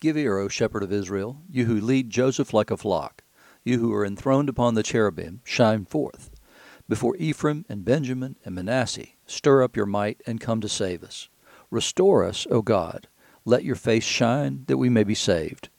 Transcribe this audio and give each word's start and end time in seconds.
Give 0.00 0.16
ear, 0.18 0.36
O 0.36 0.48
shepherd 0.48 0.82
of 0.82 0.92
Israel, 0.92 1.40
you 1.48 1.64
who 1.64 1.80
lead 1.80 2.10
Joseph 2.10 2.52
like 2.52 2.70
a 2.70 2.76
flock, 2.76 3.22
you 3.64 3.78
who 3.78 3.92
are 3.94 4.04
enthroned 4.04 4.50
upon 4.50 4.74
the 4.74 4.82
cherubim, 4.82 5.40
shine 5.44 5.86
forth. 5.86 6.30
Before 6.86 7.16
Ephraim 7.16 7.64
and 7.70 7.84
Benjamin 7.84 8.36
and 8.44 8.54
Manasseh, 8.54 9.06
stir 9.26 9.62
up 9.62 9.76
your 9.76 9.86
might 9.86 10.20
and 10.26 10.40
come 10.40 10.60
to 10.60 10.68
save 10.68 11.02
us. 11.02 11.30
Restore 11.70 12.24
us, 12.24 12.46
O 12.50 12.60
God. 12.60 13.08
Let 13.46 13.64
your 13.64 13.76
face 13.76 14.04
shine 14.04 14.64
that 14.66 14.76
we 14.76 14.90
may 14.90 15.04
be 15.04 15.14
saved. 15.14 15.70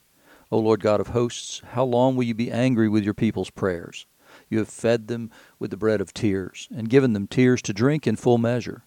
O 0.52 0.57
Lord 0.57 0.79
God 0.79 1.00
of 1.00 1.09
hosts, 1.09 1.61
how 1.71 1.84
long 1.84 2.16
will 2.16 2.23
you 2.23 2.34
be 2.34 2.52
angry 2.52 2.89
with 2.89 3.04
your 3.04 3.13
people's 3.13 3.52
prayers? 3.52 4.07
You 4.50 4.57
have 4.57 4.70
fed 4.70 5.07
them 5.07 5.29
with 5.59 5.70
the 5.71 5.77
bread 5.77 6.02
of 6.02 6.13
tears, 6.13 6.68
and 6.75 6.89
given 6.89 7.13
them 7.13 7.27
tears 7.27 7.61
to 7.63 7.73
drink 7.73 8.07
in 8.07 8.16
full 8.16 8.39
measure. 8.39 8.84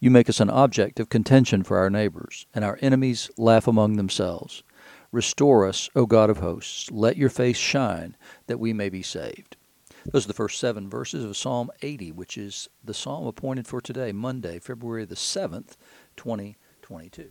You 0.00 0.10
make 0.10 0.28
us 0.28 0.40
an 0.40 0.50
object 0.50 0.98
of 0.98 1.08
contention 1.08 1.62
for 1.62 1.78
our 1.78 1.90
neighbors, 1.90 2.46
and 2.54 2.64
our 2.64 2.78
enemies 2.80 3.30
laugh 3.36 3.68
among 3.68 3.96
themselves. 3.96 4.62
Restore 5.12 5.66
us, 5.66 5.90
O 5.96 6.06
God 6.06 6.30
of 6.30 6.38
hosts. 6.38 6.90
Let 6.90 7.16
your 7.16 7.30
face 7.30 7.56
shine, 7.56 8.16
that 8.46 8.60
we 8.60 8.72
may 8.72 8.88
be 8.88 9.02
saved. 9.02 9.56
Those 10.06 10.24
are 10.24 10.28
the 10.28 10.34
first 10.34 10.58
seven 10.58 10.88
verses 10.88 11.24
of 11.24 11.36
Psalm 11.36 11.70
80, 11.82 12.12
which 12.12 12.38
is 12.38 12.68
the 12.82 12.94
psalm 12.94 13.26
appointed 13.26 13.66
for 13.66 13.80
today, 13.80 14.12
Monday, 14.12 14.58
February 14.58 15.04
the 15.04 15.16
7th, 15.16 15.76
2022. 16.16 17.30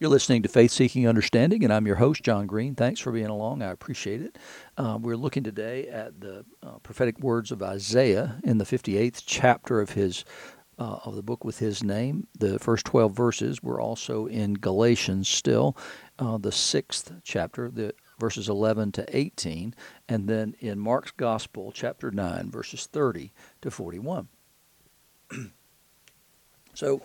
You're 0.00 0.08
listening 0.08 0.42
to 0.42 0.48
Faith 0.48 0.70
Seeking 0.70 1.06
Understanding, 1.06 1.62
and 1.62 1.70
I'm 1.70 1.86
your 1.86 1.96
host, 1.96 2.22
John 2.22 2.46
Green. 2.46 2.74
Thanks 2.74 3.00
for 3.00 3.12
being 3.12 3.26
along. 3.26 3.60
I 3.62 3.70
appreciate 3.70 4.22
it. 4.22 4.38
Uh, 4.78 4.98
we're 4.98 5.14
looking 5.14 5.44
today 5.44 5.88
at 5.88 6.22
the 6.22 6.46
uh, 6.62 6.78
prophetic 6.78 7.20
words 7.20 7.52
of 7.52 7.62
Isaiah 7.62 8.40
in 8.42 8.56
the 8.56 8.64
58th 8.64 9.22
chapter 9.26 9.78
of 9.78 9.90
his 9.90 10.24
uh, 10.80 10.98
of 11.04 11.14
the 11.14 11.22
book 11.22 11.44
with 11.44 11.58
his 11.58 11.84
name. 11.84 12.26
The 12.38 12.58
first 12.58 12.86
12 12.86 13.14
verses 13.14 13.62
were 13.62 13.80
also 13.80 14.26
in 14.26 14.54
Galatians 14.54 15.28
still, 15.28 15.76
uh, 16.18 16.38
the 16.38 16.50
sixth 16.50 17.12
chapter, 17.22 17.70
the 17.70 17.94
verses 18.18 18.48
11 18.48 18.92
to 18.92 19.16
18, 19.16 19.74
and 20.08 20.26
then 20.26 20.56
in 20.58 20.78
Mark's 20.78 21.10
Gospel, 21.12 21.70
chapter 21.72 22.10
9, 22.10 22.50
verses 22.50 22.86
30 22.86 23.30
to 23.60 23.70
41. 23.70 24.28
so, 26.74 27.02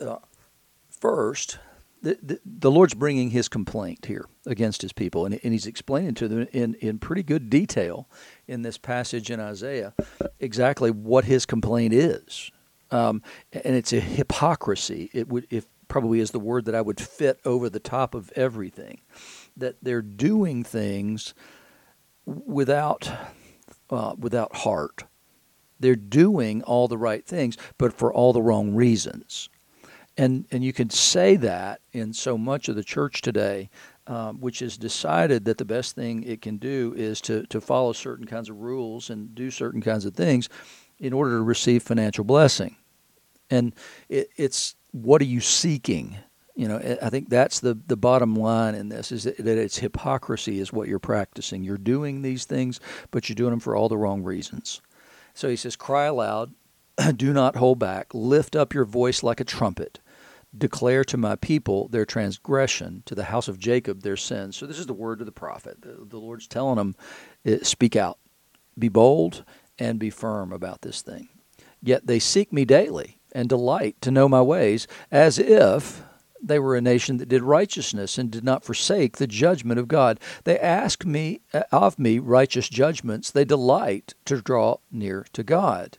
uh, 0.00 0.16
first, 0.90 1.58
the, 2.02 2.40
the, 2.44 2.70
Lord's 2.70 2.94
bringing 2.94 3.30
his 3.30 3.48
complaint 3.48 4.06
here 4.06 4.26
against 4.44 4.82
his 4.82 4.92
people, 4.92 5.24
and, 5.24 5.38
and 5.42 5.52
he's 5.52 5.66
explaining 5.66 6.14
to 6.14 6.28
them 6.28 6.48
in, 6.52 6.74
in 6.74 6.98
pretty 6.98 7.22
good 7.22 7.48
detail 7.48 8.08
in 8.48 8.62
this 8.62 8.76
passage 8.76 9.30
in 9.30 9.38
Isaiah 9.38 9.94
exactly 10.40 10.90
what 10.90 11.24
his 11.24 11.46
complaint 11.46 11.94
is. 11.94 12.50
Um, 12.90 13.22
and 13.52 13.76
it's 13.76 13.92
a 13.92 14.00
hypocrisy. 14.00 15.10
It 15.14 15.28
would, 15.28 15.46
if 15.48 15.66
probably 15.86 16.20
is 16.20 16.32
the 16.32 16.40
word 16.40 16.64
that 16.64 16.74
I 16.74 16.80
would 16.80 17.00
fit 17.00 17.38
over 17.44 17.70
the 17.70 17.80
top 17.80 18.14
of 18.14 18.32
everything, 18.34 19.00
that 19.56 19.76
they're 19.80 20.02
doing 20.02 20.64
things 20.64 21.34
without 22.26 23.10
uh, 23.90 24.14
without 24.18 24.56
heart. 24.56 25.04
They're 25.78 25.96
doing 25.96 26.62
all 26.62 26.88
the 26.88 26.98
right 26.98 27.26
things, 27.26 27.56
but 27.76 27.92
for 27.92 28.12
all 28.12 28.32
the 28.32 28.42
wrong 28.42 28.74
reasons 28.74 29.48
and 30.16 30.46
and 30.50 30.62
you 30.62 30.72
can 30.72 30.90
say 30.90 31.36
that 31.36 31.80
in 31.92 32.12
so 32.12 32.36
much 32.36 32.68
of 32.68 32.76
the 32.76 32.84
church 32.84 33.22
today, 33.22 33.70
um, 34.06 34.40
which 34.40 34.58
has 34.58 34.76
decided 34.76 35.44
that 35.44 35.58
the 35.58 35.64
best 35.64 35.94
thing 35.94 36.22
it 36.24 36.42
can 36.42 36.58
do 36.58 36.94
is 36.96 37.20
to 37.22 37.44
to 37.46 37.60
follow 37.60 37.92
certain 37.92 38.26
kinds 38.26 38.50
of 38.50 38.60
rules 38.60 39.10
and 39.10 39.34
do 39.34 39.50
certain 39.50 39.80
kinds 39.80 40.04
of 40.04 40.14
things 40.14 40.48
in 40.98 41.12
order 41.12 41.32
to 41.32 41.42
receive 41.42 41.82
financial 41.82 42.24
blessing, 42.24 42.76
and 43.50 43.74
it, 44.08 44.28
it's 44.36 44.74
what 44.90 45.20
are 45.22 45.26
you 45.26 45.40
seeking? 45.40 46.16
You 46.54 46.68
know, 46.68 46.98
I 47.00 47.08
think 47.08 47.30
that's 47.30 47.60
the 47.60 47.78
the 47.86 47.96
bottom 47.96 48.36
line 48.36 48.74
in 48.74 48.90
this 48.90 49.12
is 49.12 49.24
that, 49.24 49.38
that 49.38 49.56
it's 49.56 49.78
hypocrisy 49.78 50.60
is 50.60 50.72
what 50.72 50.88
you're 50.88 50.98
practicing. 50.98 51.64
You're 51.64 51.78
doing 51.78 52.20
these 52.20 52.44
things, 52.44 52.78
but 53.10 53.28
you're 53.28 53.34
doing 53.34 53.50
them 53.50 53.60
for 53.60 53.74
all 53.74 53.88
the 53.88 53.96
wrong 53.96 54.22
reasons. 54.22 54.82
So 55.32 55.48
he 55.48 55.56
says, 55.56 55.76
"Cry 55.76 56.04
aloud." 56.04 56.52
do 57.16 57.32
not 57.32 57.56
hold 57.56 57.78
back. 57.78 58.08
Lift 58.12 58.54
up 58.54 58.74
your 58.74 58.84
voice 58.84 59.22
like 59.22 59.40
a 59.40 59.44
trumpet 59.44 59.98
declare 60.56 61.04
to 61.04 61.16
my 61.16 61.36
people 61.36 61.88
their 61.88 62.04
transgression, 62.04 63.02
to 63.06 63.14
the 63.14 63.24
house 63.24 63.48
of 63.48 63.58
Jacob 63.58 64.02
their 64.02 64.16
sins. 64.16 64.56
So 64.56 64.66
this 64.66 64.78
is 64.78 64.86
the 64.86 64.92
word 64.92 65.20
of 65.20 65.26
the 65.26 65.32
prophet. 65.32 65.78
The, 65.80 66.18
Lord's 66.18 66.46
telling 66.46 66.76
them, 66.76 66.94
eh, 67.44 67.58
speak 67.62 67.96
out, 67.96 68.18
be 68.78 68.88
bold, 68.88 69.44
and 69.78 69.98
be 69.98 70.10
firm 70.10 70.52
about 70.52 70.82
this 70.82 71.02
thing. 71.02 71.28
Yet 71.82 72.06
they 72.06 72.18
seek 72.18 72.52
me 72.52 72.64
daily 72.64 73.18
and 73.32 73.48
delight 73.48 74.00
to 74.02 74.10
know 74.10 74.28
my 74.28 74.42
ways, 74.42 74.86
as 75.10 75.38
if 75.38 76.02
they 76.42 76.58
were 76.58 76.76
a 76.76 76.80
nation 76.80 77.16
that 77.18 77.28
did 77.28 77.42
righteousness 77.42 78.18
and 78.18 78.30
did 78.30 78.44
not 78.44 78.64
forsake 78.64 79.16
the 79.16 79.26
judgment 79.26 79.78
of 79.78 79.88
God. 79.88 80.20
They 80.44 80.58
ask 80.58 81.04
me 81.04 81.40
eh, 81.52 81.62
of 81.72 81.98
me 81.98 82.18
righteous 82.18 82.68
judgments. 82.68 83.30
They 83.30 83.44
delight 83.44 84.14
to 84.26 84.42
draw 84.42 84.78
near 84.90 85.24
to 85.32 85.42
God. 85.42 85.98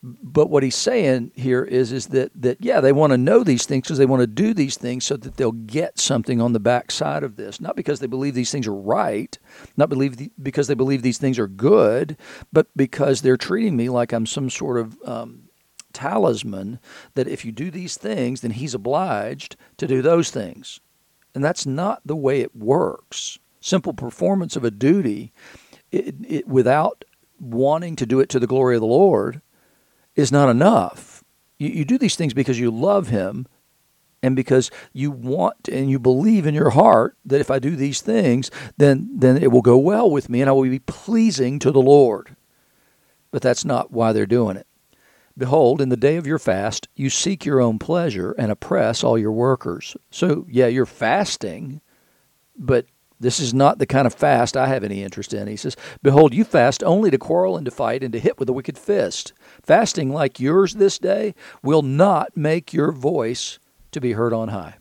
But 0.00 0.48
what 0.48 0.62
he's 0.62 0.76
saying 0.76 1.32
here 1.34 1.64
is 1.64 1.90
is 1.90 2.06
that 2.08 2.30
that 2.40 2.58
yeah 2.60 2.80
they 2.80 2.92
want 2.92 3.12
to 3.12 3.18
know 3.18 3.42
these 3.42 3.66
things 3.66 3.82
because 3.82 3.98
they 3.98 4.06
want 4.06 4.20
to 4.20 4.28
do 4.28 4.54
these 4.54 4.76
things 4.76 5.04
so 5.04 5.16
that 5.16 5.36
they'll 5.36 5.50
get 5.50 5.98
something 5.98 6.40
on 6.40 6.52
the 6.52 6.60
backside 6.60 7.24
of 7.24 7.34
this, 7.34 7.60
not 7.60 7.74
because 7.74 7.98
they 7.98 8.06
believe 8.06 8.34
these 8.34 8.52
things 8.52 8.68
are 8.68 8.74
right, 8.74 9.36
not 9.76 9.88
believe 9.88 10.16
the, 10.16 10.30
because 10.40 10.68
they 10.68 10.74
believe 10.74 11.02
these 11.02 11.18
things 11.18 11.36
are 11.36 11.48
good, 11.48 12.16
but 12.52 12.68
because 12.76 13.22
they're 13.22 13.36
treating 13.36 13.76
me 13.76 13.88
like 13.88 14.12
I'm 14.12 14.24
some 14.24 14.50
sort 14.50 14.78
of 14.78 14.96
um, 15.04 15.48
talisman 15.92 16.78
that 17.14 17.26
if 17.26 17.44
you 17.44 17.50
do 17.50 17.68
these 17.68 17.96
things, 17.96 18.40
then 18.40 18.52
he's 18.52 18.74
obliged 18.74 19.56
to 19.78 19.88
do 19.88 20.00
those 20.00 20.30
things, 20.30 20.78
and 21.34 21.42
that's 21.42 21.66
not 21.66 22.02
the 22.04 22.16
way 22.16 22.40
it 22.40 22.54
works. 22.54 23.40
Simple 23.60 23.92
performance 23.92 24.54
of 24.54 24.62
a 24.62 24.70
duty, 24.70 25.32
it, 25.90 26.14
it, 26.24 26.46
without 26.46 27.04
wanting 27.40 27.96
to 27.96 28.06
do 28.06 28.20
it 28.20 28.28
to 28.28 28.38
the 28.38 28.46
glory 28.46 28.76
of 28.76 28.80
the 28.80 28.86
Lord 28.86 29.42
is 30.18 30.32
not 30.32 30.50
enough. 30.50 31.22
You, 31.58 31.68
you 31.68 31.84
do 31.84 31.96
these 31.96 32.16
things 32.16 32.34
because 32.34 32.58
you 32.58 32.70
love 32.70 33.08
Him 33.08 33.46
and 34.20 34.34
because 34.34 34.70
you 34.92 35.12
want 35.12 35.68
and 35.68 35.88
you 35.88 36.00
believe 36.00 36.44
in 36.44 36.54
your 36.54 36.70
heart 36.70 37.16
that 37.24 37.40
if 37.40 37.52
I 37.52 37.60
do 37.60 37.76
these 37.76 38.00
things, 38.00 38.50
then, 38.76 39.08
then 39.14 39.40
it 39.40 39.52
will 39.52 39.62
go 39.62 39.78
well 39.78 40.10
with 40.10 40.28
me 40.28 40.40
and 40.40 40.50
I 40.50 40.52
will 40.52 40.68
be 40.68 40.80
pleasing 40.80 41.60
to 41.60 41.70
the 41.70 41.80
Lord. 41.80 42.34
But 43.30 43.42
that's 43.42 43.64
not 43.64 43.92
why 43.92 44.12
they're 44.12 44.26
doing 44.26 44.56
it. 44.56 44.66
Behold, 45.36 45.80
in 45.80 45.88
the 45.88 45.96
day 45.96 46.16
of 46.16 46.26
your 46.26 46.40
fast, 46.40 46.88
you 46.96 47.10
seek 47.10 47.44
your 47.44 47.60
own 47.60 47.78
pleasure 47.78 48.32
and 48.32 48.50
oppress 48.50 49.04
all 49.04 49.16
your 49.16 49.30
workers. 49.30 49.96
So, 50.10 50.46
yeah, 50.50 50.66
you're 50.66 50.84
fasting, 50.84 51.80
but 52.56 52.86
this 53.20 53.40
is 53.40 53.52
not 53.52 53.78
the 53.78 53.86
kind 53.86 54.06
of 54.06 54.14
fast 54.14 54.56
I 54.56 54.68
have 54.68 54.84
any 54.84 55.02
interest 55.02 55.34
in. 55.34 55.48
He 55.48 55.56
says, 55.56 55.76
Behold, 56.02 56.34
you 56.34 56.44
fast 56.44 56.84
only 56.84 57.10
to 57.10 57.18
quarrel 57.18 57.56
and 57.56 57.64
to 57.64 57.70
fight 57.70 58.02
and 58.02 58.12
to 58.12 58.20
hit 58.20 58.38
with 58.38 58.48
a 58.48 58.52
wicked 58.52 58.78
fist. 58.78 59.32
Fasting 59.62 60.12
like 60.12 60.38
yours 60.38 60.74
this 60.74 60.98
day 60.98 61.34
will 61.62 61.82
not 61.82 62.36
make 62.36 62.72
your 62.72 62.92
voice 62.92 63.58
to 63.92 64.00
be 64.00 64.12
heard 64.12 64.32
on 64.32 64.48
high. 64.48 64.76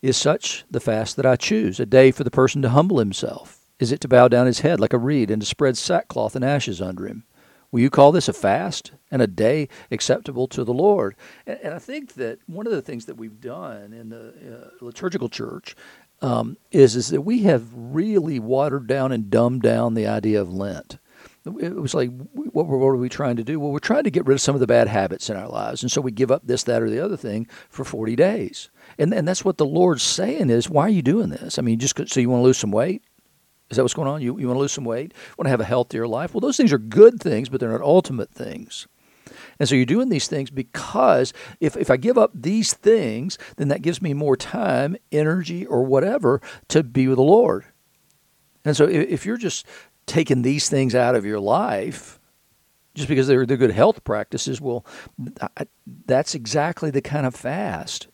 Is 0.00 0.16
such 0.16 0.64
the 0.68 0.80
fast 0.80 1.14
that 1.16 1.26
I 1.26 1.36
choose, 1.36 1.78
a 1.78 1.86
day 1.86 2.10
for 2.10 2.24
the 2.24 2.30
person 2.30 2.60
to 2.62 2.70
humble 2.70 2.98
himself? 2.98 3.66
Is 3.78 3.92
it 3.92 4.00
to 4.00 4.08
bow 4.08 4.26
down 4.28 4.46
his 4.46 4.60
head 4.60 4.80
like 4.80 4.92
a 4.92 4.98
reed 4.98 5.30
and 5.30 5.40
to 5.40 5.46
spread 5.46 5.76
sackcloth 5.76 6.34
and 6.34 6.44
ashes 6.44 6.80
under 6.80 7.06
him? 7.06 7.24
Will 7.72 7.80
you 7.80 7.88
call 7.88 8.12
this 8.12 8.28
a 8.28 8.34
fast 8.34 8.92
and 9.10 9.22
a 9.22 9.26
day 9.26 9.68
acceptable 9.90 10.46
to 10.48 10.62
the 10.62 10.74
Lord? 10.74 11.16
And, 11.46 11.72
I 11.72 11.78
think 11.78 12.14
that 12.14 12.38
one 12.46 12.66
of 12.66 12.72
the 12.72 12.82
things 12.82 13.06
that 13.06 13.16
we've 13.16 13.40
done 13.40 13.94
in 13.94 14.10
the 14.10 14.28
uh, 14.28 14.84
liturgical 14.84 15.30
church 15.30 15.74
um, 16.22 16.56
is 16.70 16.96
is 16.96 17.08
that 17.08 17.22
we 17.22 17.42
have 17.42 17.68
really 17.74 18.38
watered 18.38 18.86
down 18.86 19.12
and 19.12 19.28
dumbed 19.28 19.62
down 19.62 19.94
the 19.94 20.06
idea 20.06 20.40
of 20.40 20.52
Lent. 20.52 20.98
It 21.44 21.74
was 21.74 21.92
like, 21.92 22.10
what 22.32 22.68
were, 22.68 22.78
what 22.78 22.86
are 22.86 22.96
we 22.96 23.08
trying 23.08 23.34
to 23.34 23.42
do? 23.42 23.58
Well, 23.58 23.72
we're 23.72 23.80
trying 23.80 24.04
to 24.04 24.12
get 24.12 24.24
rid 24.26 24.34
of 24.34 24.40
some 24.40 24.54
of 24.54 24.60
the 24.60 24.66
bad 24.68 24.86
habits 24.86 25.28
in 25.28 25.36
our 25.36 25.48
lives, 25.48 25.82
and 25.82 25.90
so 25.90 26.00
we 26.00 26.12
give 26.12 26.30
up 26.30 26.46
this, 26.46 26.62
that, 26.62 26.82
or 26.82 26.88
the 26.88 27.04
other 27.04 27.16
thing 27.16 27.48
for 27.68 27.84
forty 27.84 28.14
days. 28.14 28.70
And 28.96 29.12
and 29.12 29.26
that's 29.26 29.44
what 29.44 29.58
the 29.58 29.66
Lord's 29.66 30.04
saying 30.04 30.50
is, 30.50 30.70
why 30.70 30.82
are 30.82 30.88
you 30.88 31.02
doing 31.02 31.30
this? 31.30 31.58
I 31.58 31.62
mean, 31.62 31.80
just 31.80 31.96
so 32.08 32.20
you 32.20 32.30
want 32.30 32.40
to 32.42 32.44
lose 32.44 32.58
some 32.58 32.70
weight? 32.70 33.02
Is 33.70 33.76
that 33.76 33.82
what's 33.82 33.94
going 33.94 34.06
on? 34.06 34.22
You 34.22 34.38
you 34.38 34.46
want 34.46 34.56
to 34.56 34.60
lose 34.60 34.72
some 34.72 34.84
weight? 34.84 35.14
Want 35.36 35.46
to 35.46 35.50
have 35.50 35.60
a 35.60 35.64
healthier 35.64 36.06
life? 36.06 36.32
Well, 36.32 36.40
those 36.40 36.56
things 36.56 36.72
are 36.72 36.78
good 36.78 37.20
things, 37.20 37.48
but 37.48 37.58
they're 37.58 37.72
not 37.72 37.80
ultimate 37.80 38.30
things. 38.30 38.86
And 39.58 39.68
so 39.68 39.74
you're 39.74 39.84
doing 39.84 40.08
these 40.08 40.28
things 40.28 40.50
because 40.50 41.32
if, 41.60 41.76
if 41.76 41.90
I 41.90 41.96
give 41.96 42.18
up 42.18 42.30
these 42.34 42.72
things, 42.72 43.38
then 43.56 43.68
that 43.68 43.82
gives 43.82 44.02
me 44.02 44.14
more 44.14 44.36
time, 44.36 44.96
energy, 45.10 45.64
or 45.66 45.84
whatever 45.84 46.40
to 46.68 46.82
be 46.82 47.08
with 47.08 47.16
the 47.16 47.22
Lord. 47.22 47.64
And 48.64 48.76
so 48.76 48.86
if 48.88 49.26
you're 49.26 49.36
just 49.36 49.66
taking 50.06 50.42
these 50.42 50.68
things 50.68 50.94
out 50.94 51.14
of 51.14 51.24
your 51.24 51.40
life, 51.40 52.18
just 52.94 53.08
because 53.08 53.26
they're, 53.26 53.46
they're 53.46 53.56
good 53.56 53.70
health 53.70 54.04
practices, 54.04 54.60
well, 54.60 54.84
I, 55.56 55.66
that's 56.06 56.34
exactly 56.34 56.90
the 56.90 57.00
kind 57.00 57.26
of 57.26 57.34
fast 57.34 58.08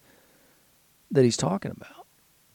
that 1.11 1.25
he's 1.25 1.37
talking 1.37 1.71
about. 1.71 2.07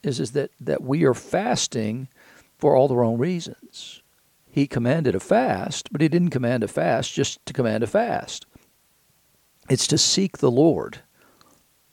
Is, 0.03 0.19
is 0.19 0.31
that, 0.33 0.51
that 0.59 0.83
we 0.83 1.05
are 1.05 1.13
fasting 1.13 2.09
for 2.57 2.75
all 2.75 2.87
the 2.87 2.95
wrong 2.95 3.17
reasons. 3.17 4.02
He 4.53 4.67
commanded 4.67 5.15
a 5.15 5.19
fast, 5.19 5.91
but 5.91 5.99
he 5.99 6.07
didn't 6.07 6.29
command 6.29 6.63
a 6.63 6.67
fast 6.67 7.11
just 7.11 7.43
to 7.47 7.53
command 7.53 7.83
a 7.83 7.87
fast. 7.87 8.45
It's 9.67 9.87
to 9.87 9.97
seek 9.97 10.37
the 10.37 10.51
Lord. 10.51 10.99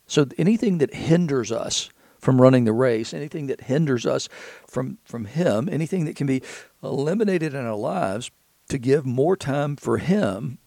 So 0.05 0.27
anything 0.37 0.77
that 0.77 0.93
hinders 0.93 1.51
us 1.51 1.89
from 2.19 2.39
running 2.39 2.65
the 2.65 2.71
race, 2.71 3.15
anything 3.15 3.47
that 3.47 3.61
hinders 3.61 4.05
us 4.05 4.29
from, 4.67 4.99
from 5.03 5.25
Him, 5.25 5.69
anything 5.71 6.05
that 6.05 6.15
can 6.15 6.27
be 6.27 6.43
eliminated 6.83 7.55
in 7.55 7.65
our 7.65 7.75
lives 7.75 8.29
to 8.69 8.77
give 8.77 9.07
more 9.07 9.35
time 9.35 9.75
for 9.75 9.97
Him, 9.97 10.59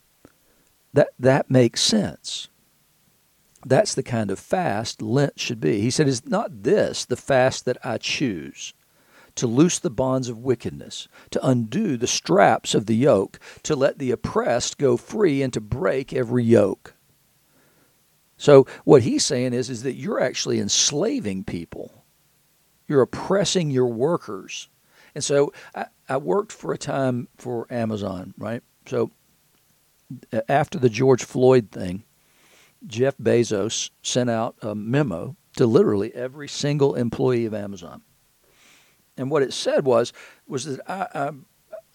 that, 0.93 1.11
that 1.17 1.49
makes 1.49 1.81
sense. 1.81 2.49
That's 3.65 3.95
the 3.95 4.03
kind 4.03 4.33
of 4.33 4.41
fast 4.41 5.01
Lent 5.01 5.39
should 5.39 5.61
be. 5.61 5.81
He 5.81 5.93
said, 5.93 6.09
Is 6.09 6.27
not 6.27 6.65
this 6.65 7.05
the 7.05 7.17
fast 7.17 7.67
that 7.67 7.79
I 7.85 7.99
choose? 7.99 8.75
To 9.37 9.47
loose 9.49 9.81
the 9.81 9.91
bonds 9.91 10.29
of 10.29 10.39
wickedness, 10.39 11.09
to 11.31 11.45
undo 11.45 11.97
the 11.97 12.07
straps 12.07 12.75
of 12.75 12.87
the 12.87 12.95
yoke, 12.95 13.41
to 13.65 13.75
let 13.75 13.99
the 13.99 14.13
oppressed 14.13 14.79
go 14.79 14.97
free, 14.97 15.43
and 15.43 15.53
to 15.53 15.61
break 15.61 16.13
every 16.13 16.45
yoke. 16.45 16.95
So 18.37 18.67
what 18.85 19.03
he's 19.03 19.25
saying 19.25 19.53
is, 19.53 19.71
is 19.71 19.83
that 19.83 19.95
you're 19.95 20.21
actually 20.21 20.61
enslaving 20.61 21.45
people. 21.45 22.05
You're 22.87 23.03
oppressing 23.03 23.71
your 23.71 23.87
workers. 23.87 24.69
And 25.15 25.25
so 25.25 25.53
I, 25.75 25.87
I 26.09 26.17
worked 26.19 26.53
for 26.53 26.73
a 26.73 26.79
time 26.79 27.29
for 27.37 27.67
Amazon, 27.71 28.35
right? 28.37 28.63
So 28.87 29.11
uh, 30.33 30.43
after 30.49 30.79
the 30.79 30.91
George 30.91 31.25
Floyd 31.25 31.71
thing, 31.71 32.05
Jeff 32.87 33.17
Bezos 33.17 33.91
sent 34.03 34.29
out 34.29 34.57
a 34.61 34.75
memo 34.75 35.37
to 35.57 35.67
literally 35.67 36.15
every 36.15 36.49
single 36.49 36.95
employee 36.95 37.47
of 37.47 37.55
Amazon. 37.55 38.03
And 39.17 39.31
what 39.31 39.43
it 39.43 39.53
said 39.53 39.85
was 39.85 40.13
was 40.47 40.65
that 40.65 40.81
I, 40.91 41.07
I, 41.15 41.31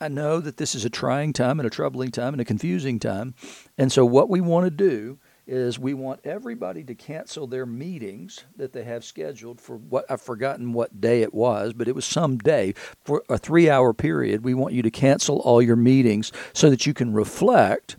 I 0.06 0.08
know 0.08 0.40
that 0.40 0.58
this 0.58 0.76
is 0.76 0.86
a 0.86 0.90
trying 0.90 1.34
time 1.34 1.60
and 1.60 1.68
a 1.68 1.70
troubling 1.70 2.12
time 2.12 2.34
and 2.34 2.42
a 2.42 2.46
confusing 2.46 3.00
time, 3.00 3.36
and 3.78 3.92
so 3.92 4.06
what 4.06 4.30
we 4.30 4.42
want 4.42 4.66
to 4.66 4.72
do 4.72 5.20
is 5.50 5.80
we 5.80 5.96
want 5.96 6.20
everybody 6.24 6.84
to 6.84 6.94
cancel 6.94 7.48
their 7.48 7.66
meetings 7.66 8.46
that 8.56 8.72
they 8.72 8.84
have 8.84 9.04
scheduled 9.04 9.60
for 9.60 9.78
what 9.78 10.06
I've 10.08 10.22
forgotten 10.22 10.74
what 10.74 11.02
day 11.02 11.24
it 11.24 11.34
was, 11.34 11.74
but 11.74 11.88
it 11.88 11.96
was 11.96 12.06
some 12.06 12.38
day 12.38 12.76
for 13.04 13.24
a 13.30 13.38
three 13.38 13.68
hour 13.68 13.92
period. 13.92 14.44
We 14.44 14.54
want 14.54 14.76
you 14.76 14.84
to 14.84 14.92
cancel 14.92 15.40
all 15.40 15.62
your 15.62 15.76
meetings 15.76 16.32
so 16.54 16.70
that 16.70 16.86
you 16.86 16.94
can 16.94 17.14
reflect 17.14 17.98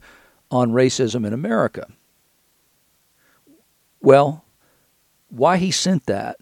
on 0.50 0.70
racism 0.70 1.26
in 1.26 1.32
America. 1.32 1.88
Well, 4.00 4.44
why 5.28 5.56
he 5.56 5.72
sent 5.72 6.06
that 6.06 6.36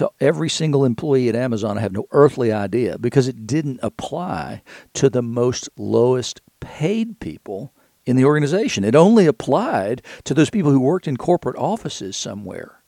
to 0.00 0.10
every 0.18 0.48
single 0.48 0.86
employee 0.86 1.28
at 1.28 1.36
Amazon, 1.36 1.76
I 1.76 1.82
have 1.82 1.92
no 1.92 2.06
earthly 2.10 2.50
idea 2.50 2.96
because 2.98 3.28
it 3.28 3.46
didn't 3.46 3.80
apply 3.82 4.62
to 4.94 5.10
the 5.10 5.20
most 5.20 5.68
lowest 5.76 6.40
paid 6.58 7.20
people 7.20 7.74
in 8.06 8.16
the 8.16 8.24
organization. 8.24 8.82
It 8.82 8.94
only 8.94 9.26
applied 9.26 10.00
to 10.24 10.32
those 10.32 10.48
people 10.48 10.70
who 10.70 10.80
worked 10.80 11.06
in 11.06 11.18
corporate 11.18 11.56
offices 11.56 12.16
somewhere. 12.16 12.80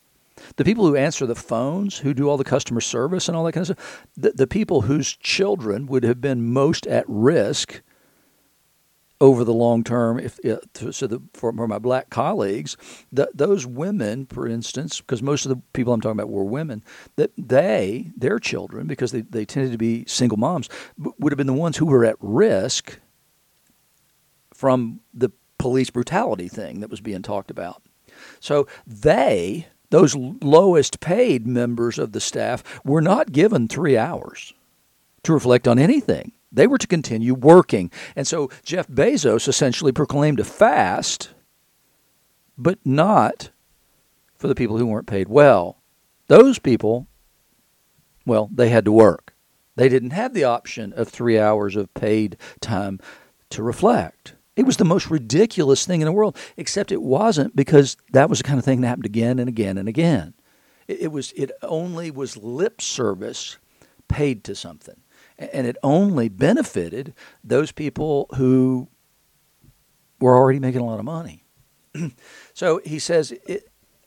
The 0.56 0.64
people 0.64 0.86
who 0.86 0.96
answer 0.96 1.26
the 1.26 1.34
phones, 1.34 1.98
who 1.98 2.14
do 2.14 2.30
all 2.30 2.38
the 2.38 2.44
customer 2.44 2.80
service 2.80 3.28
and 3.28 3.36
all 3.36 3.44
that 3.44 3.52
kind 3.52 3.68
of 3.68 3.76
stuff, 3.76 4.06
the, 4.16 4.30
the 4.30 4.46
people 4.46 4.80
whose 4.80 5.14
children 5.14 5.84
would 5.88 6.04
have 6.04 6.22
been 6.22 6.50
most 6.50 6.86
at 6.86 7.04
risk 7.06 7.82
over 9.22 9.44
the 9.44 9.54
long 9.54 9.84
term. 9.84 10.18
If 10.18 10.44
uh, 10.44 10.56
so, 10.90 11.06
the, 11.06 11.22
for, 11.32 11.52
for 11.52 11.68
my 11.68 11.78
black 11.78 12.10
colleagues, 12.10 12.76
the, 13.12 13.30
those 13.32 13.64
women, 13.64 14.26
for 14.26 14.48
instance, 14.48 15.00
because 15.00 15.22
most 15.22 15.46
of 15.46 15.50
the 15.50 15.62
people 15.72 15.92
I'm 15.92 16.00
talking 16.00 16.18
about 16.18 16.28
were 16.28 16.44
women, 16.44 16.82
that 17.14 17.30
they, 17.38 18.10
their 18.16 18.40
children, 18.40 18.88
because 18.88 19.12
they, 19.12 19.20
they 19.20 19.44
tended 19.44 19.70
to 19.70 19.78
be 19.78 20.04
single 20.06 20.38
moms, 20.38 20.68
would 20.98 21.32
have 21.32 21.36
been 21.36 21.46
the 21.46 21.52
ones 21.52 21.76
who 21.76 21.86
were 21.86 22.04
at 22.04 22.16
risk 22.18 22.98
from 24.52 24.98
the 25.14 25.30
police 25.56 25.90
brutality 25.90 26.48
thing 26.48 26.80
that 26.80 26.90
was 26.90 27.00
being 27.00 27.22
talked 27.22 27.52
about. 27.52 27.80
So 28.40 28.66
they, 28.84 29.68
those 29.90 30.16
lowest 30.16 30.98
paid 30.98 31.46
members 31.46 31.96
of 31.96 32.10
the 32.10 32.20
staff, 32.20 32.64
were 32.84 33.00
not 33.00 33.30
given 33.30 33.68
three 33.68 33.96
hours 33.96 34.52
to 35.22 35.32
reflect 35.32 35.68
on 35.68 35.78
anything. 35.78 36.32
They 36.52 36.66
were 36.66 36.78
to 36.78 36.86
continue 36.86 37.34
working. 37.34 37.90
And 38.14 38.26
so 38.26 38.50
Jeff 38.64 38.86
Bezos 38.88 39.48
essentially 39.48 39.92
proclaimed 39.92 40.38
a 40.38 40.44
fast, 40.44 41.30
but 42.58 42.78
not 42.84 43.50
for 44.36 44.48
the 44.48 44.54
people 44.54 44.76
who 44.76 44.86
weren't 44.86 45.06
paid 45.06 45.28
well. 45.28 45.78
Those 46.28 46.58
people, 46.58 47.06
well, 48.26 48.50
they 48.52 48.68
had 48.68 48.84
to 48.84 48.92
work. 48.92 49.34
They 49.76 49.88
didn't 49.88 50.10
have 50.10 50.34
the 50.34 50.44
option 50.44 50.92
of 50.92 51.08
three 51.08 51.38
hours 51.38 51.76
of 51.76 51.92
paid 51.94 52.36
time 52.60 53.00
to 53.50 53.62
reflect. 53.62 54.34
It 54.54 54.66
was 54.66 54.76
the 54.76 54.84
most 54.84 55.10
ridiculous 55.10 55.86
thing 55.86 56.02
in 56.02 56.04
the 56.04 56.12
world, 56.12 56.36
except 56.58 56.92
it 56.92 57.00
wasn't 57.00 57.56
because 57.56 57.96
that 58.12 58.28
was 58.28 58.38
the 58.38 58.44
kind 58.44 58.58
of 58.58 58.64
thing 58.64 58.82
that 58.82 58.88
happened 58.88 59.06
again 59.06 59.38
and 59.38 59.48
again 59.48 59.78
and 59.78 59.88
again. 59.88 60.34
It, 60.86 61.02
it 61.02 61.08
was 61.08 61.32
it 61.32 61.50
only 61.62 62.10
was 62.10 62.36
lip 62.36 62.82
service 62.82 63.56
paid 64.08 64.44
to 64.44 64.54
something 64.54 65.01
and 65.52 65.66
it 65.66 65.76
only 65.82 66.28
benefited 66.28 67.14
those 67.42 67.72
people 67.72 68.28
who 68.36 68.88
were 70.20 70.36
already 70.36 70.58
making 70.58 70.80
a 70.80 70.86
lot 70.86 70.98
of 70.98 71.04
money. 71.04 71.44
so 72.54 72.80
he 72.84 72.98
says, 72.98 73.34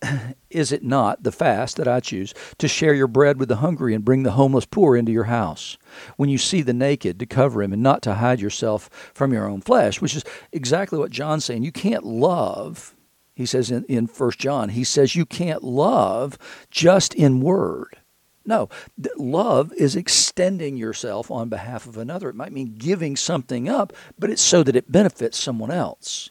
Is 0.50 0.72
it 0.72 0.84
not 0.84 1.24
the 1.24 1.32
fast 1.32 1.78
that 1.78 1.88
I 1.88 2.00
choose 2.00 2.34
to 2.58 2.68
share 2.68 2.94
your 2.94 3.08
bread 3.08 3.40
with 3.40 3.50
the 3.50 3.58
hungry 3.58 3.94
and 3.94 4.06
bring 4.06 4.24
the 4.24 4.32
homeless 4.32 4.66
poor 4.66 4.96
into 4.96 5.12
your 5.12 5.26
house? 5.26 5.78
When 6.18 6.30
you 6.30 6.38
see 6.38 6.62
the 6.62 6.74
naked, 6.74 7.20
to 7.20 7.26
cover 7.26 7.62
him 7.62 7.74
and 7.74 7.84
not 7.84 8.02
to 8.04 8.16
hide 8.16 8.40
yourself 8.40 8.90
from 9.14 9.34
your 9.34 9.48
own 9.48 9.62
flesh, 9.62 10.02
which 10.02 10.16
is 10.16 10.24
exactly 10.52 11.00
what 11.00 11.12
John's 11.12 11.46
saying. 11.46 11.64
You 11.64 11.72
can't 11.72 12.06
love, 12.06 12.96
he 13.36 13.46
says 13.46 13.72
in, 13.72 13.84
in 13.86 14.06
1 14.06 14.32
John, 14.38 14.70
he 14.70 14.84
says 14.84 15.16
you 15.16 15.26
can't 15.26 15.64
love 15.64 16.38
just 16.70 17.14
in 17.14 17.42
word. 17.42 17.98
No, 18.46 18.70
love 19.18 19.74
is 19.74 19.96
extending 19.96 20.78
yourself 20.78 21.32
on 21.32 21.50
behalf 21.50 21.88
of 21.88 21.98
another. 21.98 22.30
It 22.30 22.36
might 22.36 22.52
mean 22.52 22.76
giving 22.78 23.16
something 23.16 23.68
up, 23.68 23.92
but 24.20 24.30
it's 24.30 24.42
so 24.42 24.62
that 24.64 24.76
it 24.76 24.92
benefits 24.92 25.38
someone 25.38 25.72
else. 25.72 26.30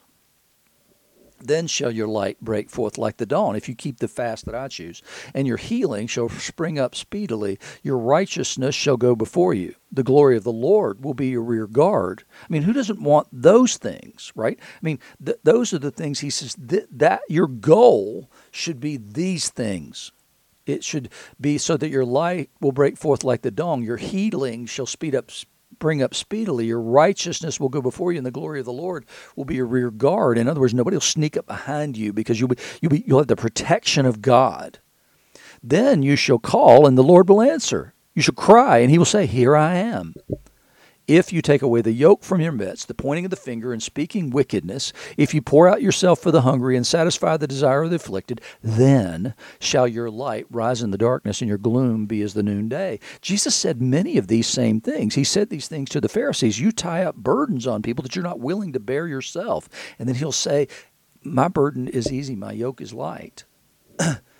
Then 1.40 1.66
shall 1.66 1.90
your 1.90 2.06
light 2.06 2.40
break 2.40 2.70
forth 2.70 2.96
like 2.96 3.18
the 3.18 3.26
dawn, 3.26 3.54
if 3.54 3.68
you 3.68 3.74
keep 3.74 3.98
the 3.98 4.08
fast 4.08 4.46
that 4.46 4.54
I 4.54 4.68
choose. 4.68 5.02
And 5.34 5.46
your 5.46 5.58
healing 5.58 6.06
shall 6.06 6.30
spring 6.30 6.78
up 6.78 6.94
speedily. 6.94 7.58
Your 7.82 7.98
righteousness 7.98 8.74
shall 8.74 8.96
go 8.96 9.14
before 9.14 9.52
you. 9.52 9.74
The 9.92 10.02
glory 10.04 10.38
of 10.38 10.44
the 10.44 10.52
Lord 10.52 11.04
will 11.04 11.12
be 11.12 11.28
your 11.28 11.42
rear 11.42 11.66
guard. 11.66 12.24
I 12.42 12.46
mean, 12.48 12.62
who 12.62 12.72
doesn't 12.72 13.02
want 13.02 13.28
those 13.30 13.76
things, 13.76 14.32
right? 14.34 14.58
I 14.58 14.78
mean, 14.80 14.98
th- 15.22 15.38
those 15.42 15.74
are 15.74 15.78
the 15.78 15.90
things 15.90 16.20
he 16.20 16.30
says 16.30 16.54
th- 16.54 16.86
that 16.90 17.20
your 17.28 17.46
goal 17.46 18.30
should 18.50 18.80
be 18.80 18.96
these 18.96 19.50
things 19.50 20.12
it 20.66 20.84
should 20.84 21.08
be 21.40 21.58
so 21.58 21.76
that 21.76 21.90
your 21.90 22.04
light 22.04 22.50
will 22.60 22.72
break 22.72 22.96
forth 22.96 23.24
like 23.24 23.42
the 23.42 23.50
dawn. 23.50 23.82
Your 23.82 23.96
healing 23.96 24.66
shall 24.66 24.86
speed 24.86 25.14
up, 25.14 25.30
bring 25.78 26.02
up 26.02 26.14
speedily. 26.14 26.66
Your 26.66 26.80
righteousness 26.80 27.60
will 27.60 27.68
go 27.68 27.82
before 27.82 28.12
you, 28.12 28.18
and 28.18 28.26
the 28.26 28.30
glory 28.30 28.60
of 28.60 28.66
the 28.66 28.72
Lord 28.72 29.04
will 29.36 29.44
be 29.44 29.56
your 29.56 29.66
rear 29.66 29.90
guard. 29.90 30.38
In 30.38 30.48
other 30.48 30.60
words, 30.60 30.74
nobody 30.74 30.96
will 30.96 31.02
sneak 31.02 31.36
up 31.36 31.46
behind 31.46 31.96
you 31.96 32.12
because 32.12 32.40
you'll 32.40 32.48
be, 32.48 32.56
you'll 32.80 32.90
be 32.90 33.04
you'll 33.06 33.18
have 33.18 33.28
the 33.28 33.36
protection 33.36 34.06
of 34.06 34.22
God. 34.22 34.78
Then 35.62 36.02
you 36.02 36.16
shall 36.16 36.38
call, 36.38 36.86
and 36.86 36.96
the 36.96 37.02
Lord 37.02 37.28
will 37.28 37.42
answer. 37.42 37.94
You 38.14 38.22
shall 38.22 38.34
cry, 38.34 38.78
and 38.78 38.90
He 38.90 38.98
will 38.98 39.04
say, 39.04 39.26
"Here 39.26 39.56
I 39.56 39.76
am." 39.76 40.14
If 41.06 41.32
you 41.32 41.42
take 41.42 41.62
away 41.62 41.82
the 41.82 41.92
yoke 41.92 42.22
from 42.22 42.40
your 42.40 42.52
midst, 42.52 42.88
the 42.88 42.94
pointing 42.94 43.26
of 43.26 43.30
the 43.30 43.36
finger 43.36 43.72
and 43.72 43.82
speaking 43.82 44.30
wickedness, 44.30 44.92
if 45.16 45.34
you 45.34 45.42
pour 45.42 45.68
out 45.68 45.82
yourself 45.82 46.18
for 46.18 46.30
the 46.30 46.42
hungry 46.42 46.76
and 46.76 46.86
satisfy 46.86 47.36
the 47.36 47.46
desire 47.46 47.82
of 47.82 47.90
the 47.90 47.96
afflicted, 47.96 48.40
then 48.62 49.34
shall 49.58 49.86
your 49.86 50.10
light 50.10 50.46
rise 50.50 50.82
in 50.82 50.90
the 50.90 50.98
darkness 50.98 51.40
and 51.40 51.48
your 51.48 51.58
gloom 51.58 52.06
be 52.06 52.22
as 52.22 52.34
the 52.34 52.42
noonday. 52.42 52.98
Jesus 53.20 53.54
said 53.54 53.82
many 53.82 54.16
of 54.16 54.28
these 54.28 54.46
same 54.46 54.80
things. 54.80 55.14
He 55.14 55.24
said 55.24 55.50
these 55.50 55.68
things 55.68 55.90
to 55.90 56.00
the 56.00 56.08
Pharisees. 56.08 56.60
You 56.60 56.72
tie 56.72 57.04
up 57.04 57.16
burdens 57.16 57.66
on 57.66 57.82
people 57.82 58.02
that 58.02 58.16
you're 58.16 58.22
not 58.22 58.40
willing 58.40 58.72
to 58.72 58.80
bear 58.80 59.06
yourself. 59.06 59.68
And 59.98 60.08
then 60.08 60.16
he'll 60.16 60.32
say, 60.32 60.68
My 61.22 61.48
burden 61.48 61.88
is 61.88 62.12
easy, 62.12 62.34
my 62.34 62.52
yoke 62.52 62.80
is 62.80 62.92
light. 62.94 63.44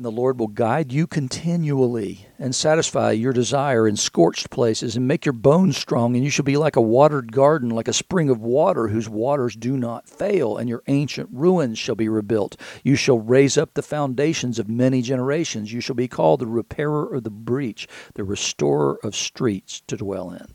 And 0.00 0.04
the 0.06 0.10
Lord 0.10 0.40
will 0.40 0.48
guide 0.48 0.94
you 0.94 1.06
continually 1.06 2.26
and 2.38 2.54
satisfy 2.54 3.10
your 3.10 3.34
desire 3.34 3.86
in 3.86 3.98
scorched 3.98 4.48
places 4.48 4.96
and 4.96 5.06
make 5.06 5.26
your 5.26 5.34
bones 5.34 5.76
strong. 5.76 6.14
And 6.16 6.24
you 6.24 6.30
shall 6.30 6.46
be 6.46 6.56
like 6.56 6.74
a 6.74 6.80
watered 6.80 7.32
garden, 7.32 7.68
like 7.68 7.86
a 7.86 7.92
spring 7.92 8.30
of 8.30 8.40
water 8.40 8.88
whose 8.88 9.10
waters 9.10 9.54
do 9.54 9.76
not 9.76 10.08
fail. 10.08 10.56
And 10.56 10.70
your 10.70 10.82
ancient 10.86 11.28
ruins 11.30 11.78
shall 11.78 11.96
be 11.96 12.08
rebuilt. 12.08 12.58
You 12.82 12.96
shall 12.96 13.18
raise 13.18 13.58
up 13.58 13.74
the 13.74 13.82
foundations 13.82 14.58
of 14.58 14.70
many 14.70 15.02
generations. 15.02 15.70
You 15.70 15.82
shall 15.82 15.96
be 15.96 16.08
called 16.08 16.40
the 16.40 16.46
repairer 16.46 17.14
of 17.14 17.24
the 17.24 17.28
breach, 17.28 17.86
the 18.14 18.24
restorer 18.24 18.98
of 19.04 19.14
streets 19.14 19.82
to 19.88 19.98
dwell 19.98 20.30
in. 20.30 20.46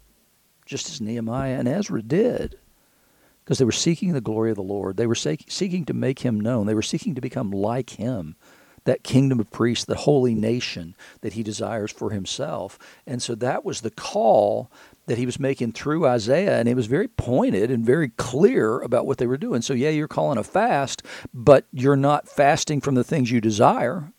Just 0.66 0.90
as 0.90 1.00
Nehemiah 1.00 1.60
and 1.60 1.68
Ezra 1.68 2.02
did 2.02 2.58
because 3.44 3.60
they 3.60 3.66
were 3.66 3.72
seeking 3.72 4.14
the 4.14 4.22
glory 4.22 4.50
of 4.50 4.56
the 4.56 4.64
Lord. 4.64 4.98
They 4.98 5.06
were 5.06 5.14
seeking 5.14 5.86
to 5.86 5.94
make 5.94 6.18
him 6.18 6.40
known. 6.40 6.66
They 6.66 6.74
were 6.74 6.82
seeking 6.82 7.14
to 7.14 7.22
become 7.22 7.52
like 7.52 7.92
him 7.92 8.36
that 8.86 9.04
kingdom 9.04 9.39
of 9.39 9.51
priests, 9.51 9.86
the 9.86 9.96
holy 9.96 10.34
nation 10.34 10.96
that 11.22 11.34
he 11.34 11.44
desires 11.44 11.92
for 11.92 12.12
himself. 12.12 12.80
And 13.06 13.22
so 13.22 13.36
that 13.36 13.65
was 13.65 13.82
the 13.82 13.92
call 13.92 14.72
that 15.08 15.18
he 15.18 15.25
was 15.25 15.39
making 15.39 15.72
through 15.72 16.08
Isaiah, 16.08 16.58
and 16.58 16.68
it 16.68 16.75
was 16.75 16.88
very 16.88 17.08
pointed 17.08 17.70
and 17.70 17.86
very 17.86 18.10
clear 18.10 18.80
about 18.80 19.06
what 19.06 19.18
they 19.18 19.27
were 19.27 19.38
doing. 19.38 19.62
So, 19.62 19.74
yeah, 19.74 19.89
you're 19.89 20.08
calling 20.08 20.38
a 20.38 20.44
fast, 20.44 21.04
but 21.34 21.65
you're 21.72 21.96
not 21.96 22.27
fasting 22.27 22.82
from 22.82 22.96
the 22.96 23.04
things 23.04 23.30
you 23.30 23.42
desire. 23.42 24.12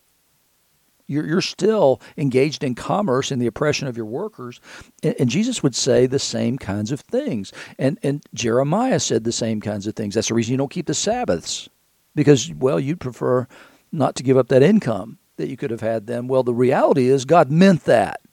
You're, 1.08 1.26
you're 1.26 1.40
still 1.40 2.00
engaged 2.16 2.62
in 2.62 2.74
commerce 2.74 3.30
and 3.30 3.40
the 3.40 3.46
oppression 3.46 3.88
of 3.88 3.96
your 3.96 4.06
workers. 4.06 4.60
And, 5.02 5.14
and, 5.20 5.30
Jesus 5.30 5.62
would 5.62 5.74
say 5.74 6.06
the 6.06 6.18
same 6.18 6.58
kinds 6.58 6.90
of 6.90 7.00
things. 7.00 7.52
And, 7.78 7.98
and 8.02 8.22
Jeremiah 8.34 9.00
said 9.00 9.24
the 9.24 9.32
same 9.32 9.60
kinds 9.60 9.86
of 9.86 9.94
things. 9.94 10.14
That's 10.14 10.28
the 10.28 10.34
reason 10.34 10.52
you 10.52 10.58
don't 10.58 10.70
keep 10.70 10.86
the 10.86 10.94
Sabbaths, 10.94 11.68
because, 12.14 12.52
well, 12.54 12.80
you'd 12.80 13.00
prefer 13.00 13.46
not 13.92 14.14
to 14.16 14.22
give 14.22 14.36
up 14.36 14.48
that 14.48 14.62
income 14.62 15.18
that 15.36 15.48
you 15.48 15.56
could 15.56 15.70
have 15.70 15.80
had 15.80 16.06
then. 16.06 16.28
Well, 16.28 16.42
the 16.42 16.54
reality 16.54 17.08
is 17.08 17.24
God 17.24 17.50
meant 17.50 17.84
that. 17.84 18.20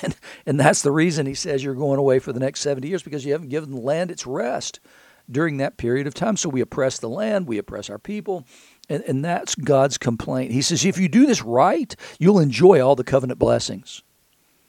And, 0.00 0.16
and 0.46 0.58
that's 0.58 0.80
the 0.80 0.92
reason 0.92 1.26
he 1.26 1.34
says 1.34 1.62
you're 1.62 1.74
going 1.74 1.98
away 1.98 2.18
for 2.18 2.32
the 2.32 2.40
next 2.40 2.60
70 2.60 2.88
years 2.88 3.02
because 3.02 3.26
you 3.26 3.32
haven't 3.32 3.50
given 3.50 3.72
the 3.72 3.80
land 3.80 4.10
its 4.10 4.26
rest 4.26 4.80
during 5.30 5.58
that 5.58 5.76
period 5.76 6.06
of 6.06 6.14
time. 6.14 6.36
So 6.38 6.48
we 6.48 6.62
oppress 6.62 6.98
the 6.98 7.10
land, 7.10 7.46
we 7.46 7.58
oppress 7.58 7.90
our 7.90 7.98
people, 7.98 8.46
and, 8.88 9.02
and 9.04 9.22
that's 9.22 9.54
God's 9.54 9.98
complaint. 9.98 10.52
He 10.52 10.62
says, 10.62 10.86
if 10.86 10.96
you 10.96 11.08
do 11.08 11.26
this 11.26 11.42
right, 11.42 11.94
you'll 12.18 12.38
enjoy 12.38 12.80
all 12.80 12.96
the 12.96 13.04
covenant 13.04 13.38
blessings. 13.38 14.02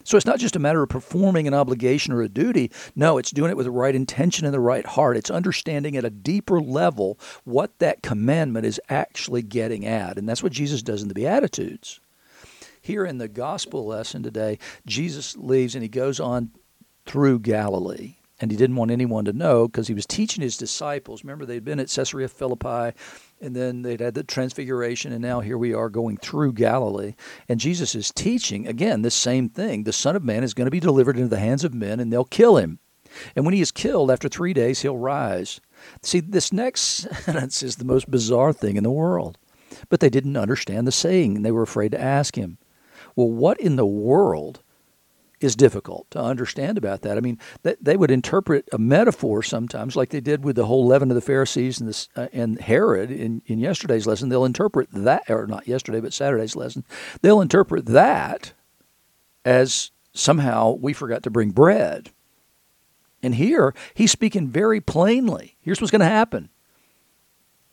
So 0.03 0.17
it's 0.17 0.25
not 0.25 0.39
just 0.39 0.55
a 0.55 0.59
matter 0.59 0.83
of 0.83 0.89
performing 0.89 1.47
an 1.47 1.53
obligation 1.53 2.13
or 2.13 2.21
a 2.21 2.29
duty. 2.29 2.71
No, 2.95 3.17
it's 3.17 3.31
doing 3.31 3.51
it 3.51 3.57
with 3.57 3.65
the 3.65 3.71
right 3.71 3.95
intention 3.95 4.45
and 4.45 4.53
the 4.53 4.59
right 4.59 4.85
heart. 4.85 5.17
It's 5.17 5.31
understanding 5.31 5.95
at 5.95 6.05
a 6.05 6.09
deeper 6.09 6.61
level 6.61 7.19
what 7.43 7.77
that 7.79 8.03
commandment 8.03 8.65
is 8.65 8.81
actually 8.89 9.41
getting 9.41 9.85
at. 9.85 10.17
And 10.17 10.27
that's 10.27 10.43
what 10.43 10.51
Jesus 10.51 10.81
does 10.81 11.01
in 11.01 11.07
the 11.07 11.13
Beatitudes. 11.13 11.99
Here 12.81 13.05
in 13.05 13.17
the 13.17 13.29
gospel 13.29 13.85
lesson 13.85 14.23
today, 14.23 14.59
Jesus 14.85 15.37
leaves 15.37 15.73
and 15.73 15.83
he 15.83 15.89
goes 15.89 16.19
on 16.19 16.51
through 17.05 17.39
Galilee 17.39 18.15
and 18.43 18.51
he 18.51 18.57
didn't 18.57 18.75
want 18.75 18.91
anyone 18.91 19.23
to 19.23 19.31
know 19.31 19.69
because 19.69 19.87
he 19.87 19.93
was 19.93 20.05
teaching 20.05 20.41
his 20.41 20.57
disciples. 20.57 21.23
Remember, 21.23 21.45
they'd 21.45 21.63
been 21.63 21.79
at 21.79 21.87
Caesarea 21.87 22.27
Philippi, 22.27 22.93
and 23.43 23.55
then 23.55 23.81
they'd 23.81 23.99
had 23.99 24.13
the 24.13 24.23
transfiguration, 24.23 25.11
and 25.11 25.21
now 25.21 25.41
here 25.41 25.57
we 25.57 25.73
are 25.73 25.89
going 25.89 26.15
through 26.15 26.53
Galilee. 26.53 27.13
And 27.49 27.59
Jesus 27.59 27.93
is 27.93 28.09
teaching, 28.09 28.65
again, 28.67 29.01
the 29.01 29.11
same 29.11 29.49
thing. 29.49 29.83
The 29.83 29.91
Son 29.91 30.15
of 30.15 30.23
Man 30.23 30.43
is 30.43 30.53
going 30.53 30.65
to 30.65 30.71
be 30.71 30.79
delivered 30.79 31.17
into 31.17 31.27
the 31.27 31.39
hands 31.39 31.65
of 31.65 31.73
men, 31.73 31.99
and 31.99 32.11
they'll 32.11 32.23
kill 32.23 32.55
him. 32.55 32.79
And 33.35 33.43
when 33.43 33.53
he 33.53 33.59
is 33.59 33.71
killed, 33.71 34.09
after 34.09 34.29
three 34.29 34.53
days, 34.53 34.81
he'll 34.81 34.97
rise. 34.97 35.59
See, 36.01 36.21
this 36.21 36.53
next 36.53 36.81
sentence 37.23 37.61
is 37.61 37.75
the 37.75 37.85
most 37.85 38.09
bizarre 38.09 38.53
thing 38.53 38.77
in 38.77 38.83
the 38.83 38.89
world. 38.89 39.37
But 39.89 39.99
they 39.99 40.09
didn't 40.09 40.37
understand 40.37 40.87
the 40.87 40.91
saying, 40.93 41.35
and 41.35 41.45
they 41.45 41.51
were 41.51 41.63
afraid 41.63 41.91
to 41.91 42.01
ask 42.01 42.35
him. 42.35 42.57
Well, 43.15 43.29
what 43.29 43.59
in 43.59 43.75
the 43.75 43.85
world 43.85 44.62
is 45.43 45.55
difficult 45.55 46.09
to 46.11 46.19
understand 46.19 46.77
about 46.77 47.01
that. 47.01 47.17
I 47.17 47.21
mean, 47.21 47.37
they, 47.63 47.75
they 47.81 47.97
would 47.97 48.11
interpret 48.11 48.67
a 48.71 48.77
metaphor 48.77 49.43
sometimes, 49.43 49.95
like 49.95 50.09
they 50.09 50.21
did 50.21 50.43
with 50.43 50.55
the 50.55 50.65
whole 50.65 50.85
leaven 50.85 51.11
of 51.11 51.15
the 51.15 51.21
Pharisees 51.21 51.79
and, 51.79 51.89
this, 51.89 52.07
uh, 52.15 52.27
and 52.31 52.59
Herod 52.61 53.11
in, 53.11 53.41
in 53.45 53.59
yesterday's 53.59 54.07
lesson. 54.07 54.29
They'll 54.29 54.45
interpret 54.45 54.89
that, 54.91 55.23
or 55.29 55.45
not 55.47 55.67
yesterday, 55.67 55.99
but 55.99 56.13
Saturday's 56.13 56.55
lesson. 56.55 56.85
They'll 57.21 57.41
interpret 57.41 57.85
that 57.87 58.53
as 59.43 59.91
somehow 60.13 60.71
we 60.79 60.93
forgot 60.93 61.23
to 61.23 61.29
bring 61.29 61.51
bread. 61.51 62.11
And 63.21 63.35
here, 63.35 63.73
he's 63.93 64.11
speaking 64.11 64.49
very 64.49 64.81
plainly. 64.81 65.57
Here's 65.61 65.79
what's 65.81 65.91
going 65.91 66.01
to 66.01 66.05
happen 66.05 66.49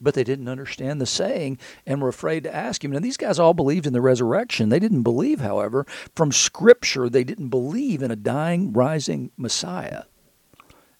but 0.00 0.14
they 0.14 0.25
didn't 0.25 0.49
understand 0.49 1.00
the 1.00 1.07
saying 1.07 1.59
and 1.87 2.00
were 2.00 2.09
afraid 2.09 2.42
to 2.45 2.54
ask 2.54 2.85
him. 2.85 2.92
And 2.92 3.04
these 3.04 3.16
guys 3.16 3.38
all 3.38 3.54
believed 3.54 3.87
in 3.87 3.92
the 3.92 4.00
resurrection. 4.00 4.69
They 4.69 4.78
didn't 4.78 5.02
believe, 5.02 5.40
however, 5.40 5.87
from 6.14 6.33
Scripture, 6.33 7.09
they 7.09 7.25
didn't 7.25 7.49
believe 7.49 8.02
in 8.02 8.11
a 8.11 8.16
dying, 8.16 8.73
rising 8.73 9.30
Messiah. 9.37 10.04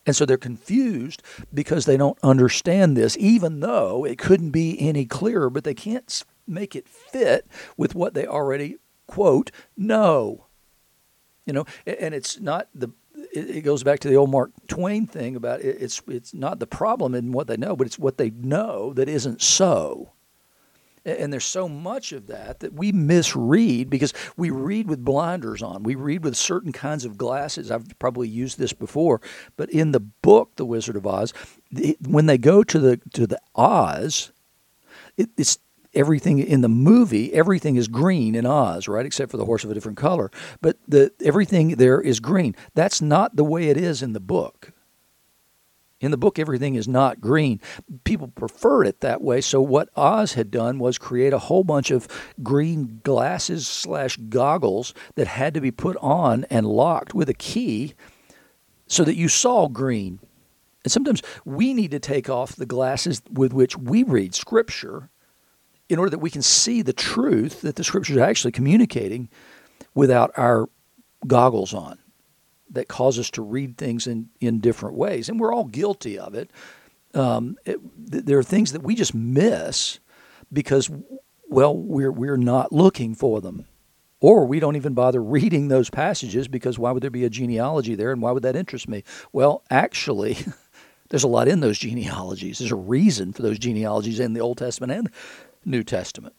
And 0.07 0.17
so 0.17 0.25
they're 0.25 0.37
confused 0.37 1.23
because 1.53 1.85
they 1.85 1.97
don't 1.97 2.19
understand 2.23 2.97
this, 2.97 3.17
even 3.19 3.61
though 3.61 4.05
it 4.05 4.19
couldn't 4.19 4.51
be 4.51 4.81
any 4.81 5.05
clearer, 5.07 5.51
but 5.51 5.65
they 5.65 5.75
can't 5.75 6.25
make 6.47 6.75
it 6.75 6.89
fit 6.89 7.47
with 7.77 7.95
what 7.95 8.15
they 8.15 8.27
already, 8.27 8.77
quote, 9.07 9.51
know. 9.77 10.47
You 11.47 11.53
know, 11.53 11.65
and 11.87 12.15
it's 12.15 12.41
not 12.41 12.69
the 12.75 12.91
it, 13.33 13.57
it, 13.57 13.61
goes 13.63 13.83
back 13.83 14.01
to 14.01 14.09
the 14.09 14.17
old 14.17 14.31
Mark 14.31 14.51
Twain 14.69 15.07
thing 15.07 15.37
about 15.37 15.61
it, 15.61 15.77
it's 15.81 16.03
it's 16.09 16.35
not 16.35 16.59
the 16.59 16.67
problem 16.67 17.15
in 17.15 17.33
what 17.33 17.47
they 17.47 17.57
know, 17.57 17.77
but 17.77 17.87
it's 17.87 17.99
what 17.99 18.19
they 18.19 18.31
know 18.31 18.93
that 18.95 19.09
isn't 19.09 19.41
so. 19.41 20.13
And 21.03 21.33
there's 21.33 21.47
so 21.47 21.67
much 21.67 22.13
of 22.13 22.27
that 22.27 22.61
that 22.61 22.75
we 22.75 22.93
misread 22.93 23.89
because 23.89 24.13
we 24.37 24.51
read 24.51 24.87
with 24.87 25.03
blinders 25.03 25.63
on. 25.63 25.83
We 25.83 25.95
read 25.95 26.23
with 26.23 26.37
certain 26.37 26.73
kinds 26.73 27.07
of 27.07 27.17
glasses. 27.17 27.71
I've 27.71 27.99
probably 27.99 28.29
used 28.29 28.59
this 28.59 28.75
before, 28.75 29.23
but 29.57 29.71
in 29.71 29.93
the 29.93 30.01
book, 30.01 30.57
The 30.57 30.67
Wizard 30.67 30.97
of 30.97 31.07
Oz, 31.07 31.33
when 32.07 32.27
they 32.27 32.37
go 32.37 32.63
to 32.63 32.79
the 32.79 33.01
to 33.15 33.27
the 33.27 33.41
Oz, 33.55 34.31
it, 35.17 35.31
it's 35.39 35.59
everything 35.95 36.39
in 36.39 36.61
the 36.61 36.69
movie, 36.69 37.33
everything 37.33 37.77
is 37.77 37.89
green 37.89 38.35
in 38.35 38.47
Oz, 38.47 38.89
right? 38.89 39.07
Except 39.07 39.31
for 39.31 39.37
the 39.37 39.45
horse 39.45 39.65
of 39.65 39.71
a 39.71 39.75
different 39.75 39.99
color. 39.99 40.31
But 40.61 40.79
the 40.87 41.13
everything 41.25 41.77
there 41.77 42.01
is 42.01 42.21
green. 42.21 42.55
That's 42.75 43.01
not 43.01 43.37
the 43.37 43.45
way 43.45 43.69
it 43.69 43.77
is 43.77 44.03
in 44.03 44.13
the 44.13 44.21
book. 44.21 44.73
In 46.01 46.11
the 46.11 46.17
book, 46.17 46.39
everything 46.39 46.77
is 46.77 46.89
not 46.89 47.21
green. 47.21 47.61
People 48.05 48.29
prefer 48.29 48.85
it 48.85 49.01
that 49.01 49.21
way. 49.21 49.43
So 49.43 49.61
what 49.61 49.91
Oz 49.97 50.33
had 50.33 50.51
done 50.51 50.79
was 50.79 50.97
create 50.97 51.35
a 51.35 51.39
whole 51.39 51.63
bunch 51.63 51.91
of 51.91 52.09
green 52.43 53.01
glasses 53.05 53.67
slash 53.67 54.17
goggles 54.17 54.95
that 55.17 55.27
had 55.27 55.53
to 55.53 55.61
be 55.61 55.71
put 55.71 55.99
on 56.01 56.47
and 56.49 56.67
locked 56.67 57.13
with 57.13 57.29
a 57.29 57.35
key, 57.35 57.93
so 58.87 59.05
that 59.05 59.17
you 59.17 59.29
saw 59.29 59.69
green. 59.69 60.21
And 60.85 60.91
sometimes 60.91 61.23
we 61.45 61.75
need 61.75 61.91
to 61.91 62.01
take 62.01 62.31
off 62.31 62.57
the 62.57 62.65
glasses 62.65 63.21
with 63.31 63.53
which 63.53 63.77
we 63.77 64.03
read 64.03 64.35
Scripture 64.35 65.11
in 65.91 65.99
order 65.99 66.11
that 66.11 66.21
we 66.21 66.31
can 66.31 66.41
see 66.41 66.83
the 66.83 66.93
truth 66.93 67.63
that 67.63 67.75
the 67.77 67.85
scriptures 67.85 68.17
are 68.17 68.23
actually 68.23 68.53
communicating 68.53 69.29
without 69.95 70.31
our 70.37 70.69
goggles 71.27 71.75
on 71.75 71.99
that 72.71 72.87
cause 72.87 73.19
us 73.19 73.29
to 73.31 73.43
read 73.43 73.77
things 73.77 74.07
in, 74.07 74.31
in 74.41 74.61
different 74.61 74.97
ways. 74.97 75.29
And 75.29 75.41
we're 75.41 75.53
all 75.53 75.65
guilty 75.65 76.17
of 76.17 76.35
it. 76.35 76.51
Um, 77.13 77.57
it 77.67 77.81
there 77.97 78.39
are 78.39 78.45
things 78.45 78.71
that 78.73 78.85
we 78.85 78.95
just 78.95 79.15
miss 79.15 79.99
because, 80.53 80.89
well, 81.49 81.77
we're, 81.77 82.13
we're 82.13 82.37
not 82.37 82.73
looking 82.73 83.17
for 83.17 83.41
them. 83.41 83.67
Or 84.21 84.47
we 84.47 84.61
don't 84.61 84.77
even 84.77 84.95
bother 84.95 85.21
reading 85.23 85.67
those 85.67 85.91
passages 85.91 86.47
because 86.47 86.79
why 86.79 86.93
would 86.93 87.03
there 87.03 87.11
be 87.11 87.25
a 87.25 87.31
genealogy 87.31 87.97
there 87.97 88.13
and 88.13 88.23
why 88.23 88.31
would 88.31 88.45
that 88.45 88.55
interest 88.55 88.89
me? 88.89 89.03
Well, 89.33 89.65
actually, 89.71 90.39
there's 91.09 91.25
a 91.25 91.29
lot 91.29 91.49
in 91.49 91.59
those 91.59 91.79
genealogies. 91.79 92.61
There's 92.61 92.71
a 92.71 92.77
reason 92.77 93.33
for 93.33 93.43
those 93.43 93.59
genealogies 93.59 94.21
in 94.21 94.35
the 94.35 94.41
Old 94.41 94.59
Testament 94.59 94.93
and 94.93 95.11
New 95.65 95.83
Testament. 95.83 96.35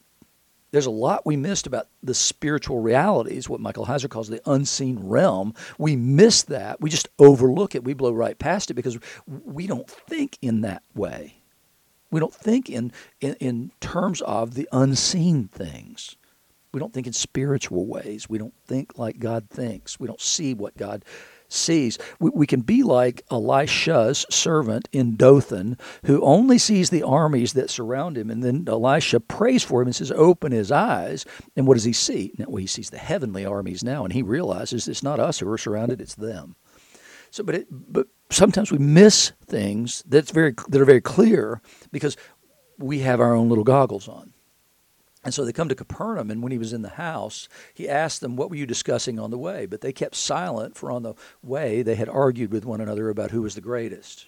There's 0.72 0.86
a 0.86 0.90
lot 0.90 1.26
we 1.26 1.36
missed 1.36 1.66
about 1.66 1.88
the 2.02 2.14
spiritual 2.14 2.80
realities, 2.80 3.48
what 3.48 3.60
Michael 3.60 3.86
Heiser 3.86 4.08
calls 4.08 4.28
the 4.28 4.40
unseen 4.46 4.98
realm. 5.00 5.54
We 5.76 5.96
miss 5.96 6.42
that. 6.44 6.80
We 6.80 6.88
just 6.88 7.08
overlook 7.18 7.74
it. 7.74 7.84
We 7.84 7.92
blow 7.92 8.12
right 8.12 8.38
past 8.38 8.70
it 8.70 8.74
because 8.74 8.98
we 9.26 9.66
don't 9.66 9.88
think 9.88 10.38
in 10.40 10.62
that 10.62 10.82
way. 10.94 11.42
We 12.10 12.20
don't 12.20 12.34
think 12.34 12.70
in, 12.70 12.90
in, 13.20 13.34
in 13.34 13.72
terms 13.80 14.22
of 14.22 14.54
the 14.54 14.66
unseen 14.72 15.48
things. 15.48 16.16
We 16.72 16.80
don't 16.80 16.94
think 16.94 17.06
in 17.06 17.12
spiritual 17.12 17.86
ways. 17.86 18.30
We 18.30 18.38
don't 18.38 18.54
think 18.66 18.98
like 18.98 19.18
God 19.18 19.50
thinks. 19.50 20.00
We 20.00 20.06
don't 20.06 20.20
see 20.20 20.54
what 20.54 20.76
God 20.78 21.04
sees. 21.52 21.98
We, 22.18 22.30
we 22.34 22.46
can 22.46 22.60
be 22.60 22.82
like 22.82 23.22
Elisha's 23.30 24.26
servant 24.30 24.88
in 24.92 25.16
Dothan, 25.16 25.78
who 26.06 26.22
only 26.22 26.58
sees 26.58 26.90
the 26.90 27.02
armies 27.02 27.52
that 27.52 27.70
surround 27.70 28.16
him. 28.16 28.30
And 28.30 28.42
then 28.42 28.64
Elisha 28.66 29.20
prays 29.20 29.62
for 29.62 29.82
him 29.82 29.88
and 29.88 29.96
says, 29.96 30.12
Open 30.12 30.52
his 30.52 30.72
eyes. 30.72 31.24
And 31.56 31.66
what 31.66 31.74
does 31.74 31.84
he 31.84 31.92
see? 31.92 32.32
Now, 32.38 32.46
well, 32.48 32.56
he 32.56 32.66
sees 32.66 32.90
the 32.90 32.98
heavenly 32.98 33.44
armies 33.44 33.84
now, 33.84 34.04
and 34.04 34.12
he 34.12 34.22
realizes 34.22 34.88
it's 34.88 35.02
not 35.02 35.20
us 35.20 35.38
who 35.38 35.48
are 35.50 35.58
surrounded, 35.58 36.00
it's 36.00 36.14
them. 36.14 36.56
So, 37.30 37.42
but, 37.42 37.54
it, 37.54 37.66
but 37.70 38.08
sometimes 38.30 38.70
we 38.70 38.78
miss 38.78 39.32
things 39.46 40.02
that's 40.06 40.30
very, 40.30 40.54
that 40.68 40.80
are 40.80 40.86
very 40.86 41.00
clear 41.00 41.62
because 41.90 42.16
we 42.78 43.00
have 43.00 43.20
our 43.20 43.34
own 43.34 43.48
little 43.48 43.64
goggles 43.64 44.08
on. 44.08 44.34
And 45.24 45.32
so 45.32 45.44
they 45.44 45.52
come 45.52 45.68
to 45.68 45.74
Capernaum, 45.74 46.30
and 46.30 46.42
when 46.42 46.50
he 46.50 46.58
was 46.58 46.72
in 46.72 46.82
the 46.82 46.88
house, 46.90 47.48
he 47.72 47.88
asked 47.88 48.20
them, 48.20 48.34
What 48.34 48.50
were 48.50 48.56
you 48.56 48.66
discussing 48.66 49.20
on 49.20 49.30
the 49.30 49.38
way? 49.38 49.66
But 49.66 49.80
they 49.80 49.92
kept 49.92 50.16
silent, 50.16 50.76
for 50.76 50.90
on 50.90 51.04
the 51.04 51.14
way 51.42 51.82
they 51.82 51.94
had 51.94 52.08
argued 52.08 52.52
with 52.52 52.64
one 52.64 52.80
another 52.80 53.08
about 53.08 53.30
who 53.30 53.42
was 53.42 53.54
the 53.54 53.60
greatest. 53.60 54.26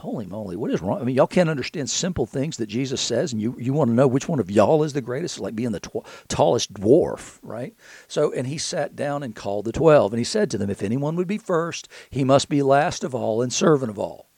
Holy 0.00 0.24
moly, 0.24 0.56
what 0.56 0.70
is 0.70 0.80
wrong? 0.80 0.98
I 0.98 1.04
mean, 1.04 1.14
y'all 1.14 1.26
can't 1.26 1.50
understand 1.50 1.90
simple 1.90 2.24
things 2.24 2.56
that 2.56 2.68
Jesus 2.68 3.02
says, 3.02 3.34
and 3.34 3.42
you, 3.42 3.54
you 3.58 3.74
want 3.74 3.90
to 3.90 3.94
know 3.94 4.08
which 4.08 4.26
one 4.26 4.40
of 4.40 4.50
y'all 4.50 4.82
is 4.82 4.94
the 4.94 5.02
greatest? 5.02 5.36
It's 5.36 5.42
like 5.42 5.54
being 5.54 5.72
the 5.72 5.80
tw- 5.80 6.06
tallest 6.28 6.72
dwarf, 6.72 7.38
right? 7.42 7.74
So, 8.08 8.32
and 8.32 8.46
he 8.46 8.56
sat 8.56 8.96
down 8.96 9.22
and 9.22 9.36
called 9.36 9.66
the 9.66 9.72
twelve, 9.72 10.14
and 10.14 10.18
he 10.18 10.24
said 10.24 10.50
to 10.50 10.58
them, 10.58 10.70
If 10.70 10.82
anyone 10.82 11.16
would 11.16 11.28
be 11.28 11.36
first, 11.36 11.86
he 12.08 12.24
must 12.24 12.48
be 12.48 12.62
last 12.62 13.04
of 13.04 13.14
all 13.14 13.42
and 13.42 13.52
servant 13.52 13.90
of 13.90 13.98
all. 13.98 14.30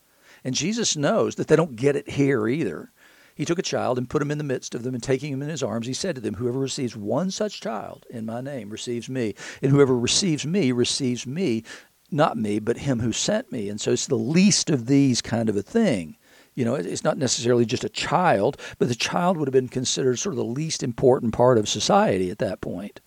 And 0.43 0.57
Jesus 0.57 0.97
knows 0.97 1.37
that 1.37 1.47
they 1.47 1.55
don't 1.55 1.77
get 1.77 1.95
it 1.95 2.11
here 2.11 2.49
either. 2.49 2.91
He 3.35 3.45
took 3.45 3.59
a 3.59 3.63
child 3.63 3.99
and 3.99 4.11
put 4.11 4.23
him 4.23 4.31
in 4.31 4.39
the 4.39 4.45
midst 4.45 4.75
of 4.75 4.83
them, 4.83 4.95
and 4.95 5.03
taking 5.03 5.33
him 5.33 5.43
in 5.43 5.49
his 5.49 5.63
arms, 5.63 5.87
he 5.87 5.95
said 5.95 6.15
to 6.15 6.21
them, 6.21 6.35
Whoever 6.35 6.59
receives 6.59 6.97
one 6.97 7.31
such 7.31 7.61
child 7.61 8.07
in 8.11 8.27
my 8.27 8.41
name 8.41 8.71
receives 8.71 9.09
me, 9.09 9.35
and 9.63 9.71
whoever 9.71 9.99
receives 9.99 10.47
me 10.47 10.73
receives 10.73 11.27
me, 11.27 11.65
not 12.11 12.37
me, 12.37 12.59
but 12.59 12.79
him 12.79 13.01
who 13.01 13.13
sent 13.13 13.51
me. 13.51 13.69
And 13.69 13.81
so 13.81 13.93
it's 13.93 14.07
the 14.07 14.17
least 14.17 14.69
of 14.69 14.87
these 14.87 15.23
kind 15.23 15.49
of 15.49 15.57
a 15.57 15.63
thing. 15.63 16.17
You 16.55 16.67
know, 16.67 16.75
it's 16.75 17.05
not 17.05 17.17
necessarily 17.17 17.65
just 17.65 17.85
a 17.85 17.89
child, 17.89 18.61
but 18.79 18.89
the 18.89 18.95
child 18.95 19.39
would 19.39 19.49
have 19.49 19.53
been 19.53 19.69
considered 19.69 20.19
sort 20.19 20.35
of 20.35 20.37
the 20.37 20.45
least 20.45 20.83
important 20.83 21.33
part 21.33 21.57
of 21.57 21.69
society 21.69 22.31
at 22.31 22.39
that 22.39 22.61
point. 22.61 23.01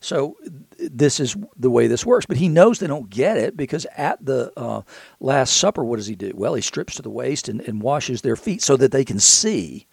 So 0.00 0.36
this 0.78 1.20
is 1.20 1.36
the 1.56 1.70
way 1.70 1.86
this 1.86 2.06
works. 2.06 2.26
But 2.26 2.38
he 2.38 2.48
knows 2.48 2.78
they 2.78 2.86
don't 2.86 3.10
get 3.10 3.36
it 3.36 3.56
because 3.56 3.86
at 3.96 4.24
the 4.24 4.52
uh, 4.56 4.82
Last 5.20 5.56
Supper, 5.56 5.84
what 5.84 5.96
does 5.96 6.06
he 6.06 6.16
do? 6.16 6.32
Well, 6.34 6.54
he 6.54 6.62
strips 6.62 6.94
to 6.96 7.02
the 7.02 7.10
waist 7.10 7.48
and, 7.48 7.60
and 7.60 7.82
washes 7.82 8.22
their 8.22 8.36
feet 8.36 8.62
so 8.62 8.76
that 8.78 8.92
they 8.92 9.04
can 9.04 9.20
see 9.20 9.86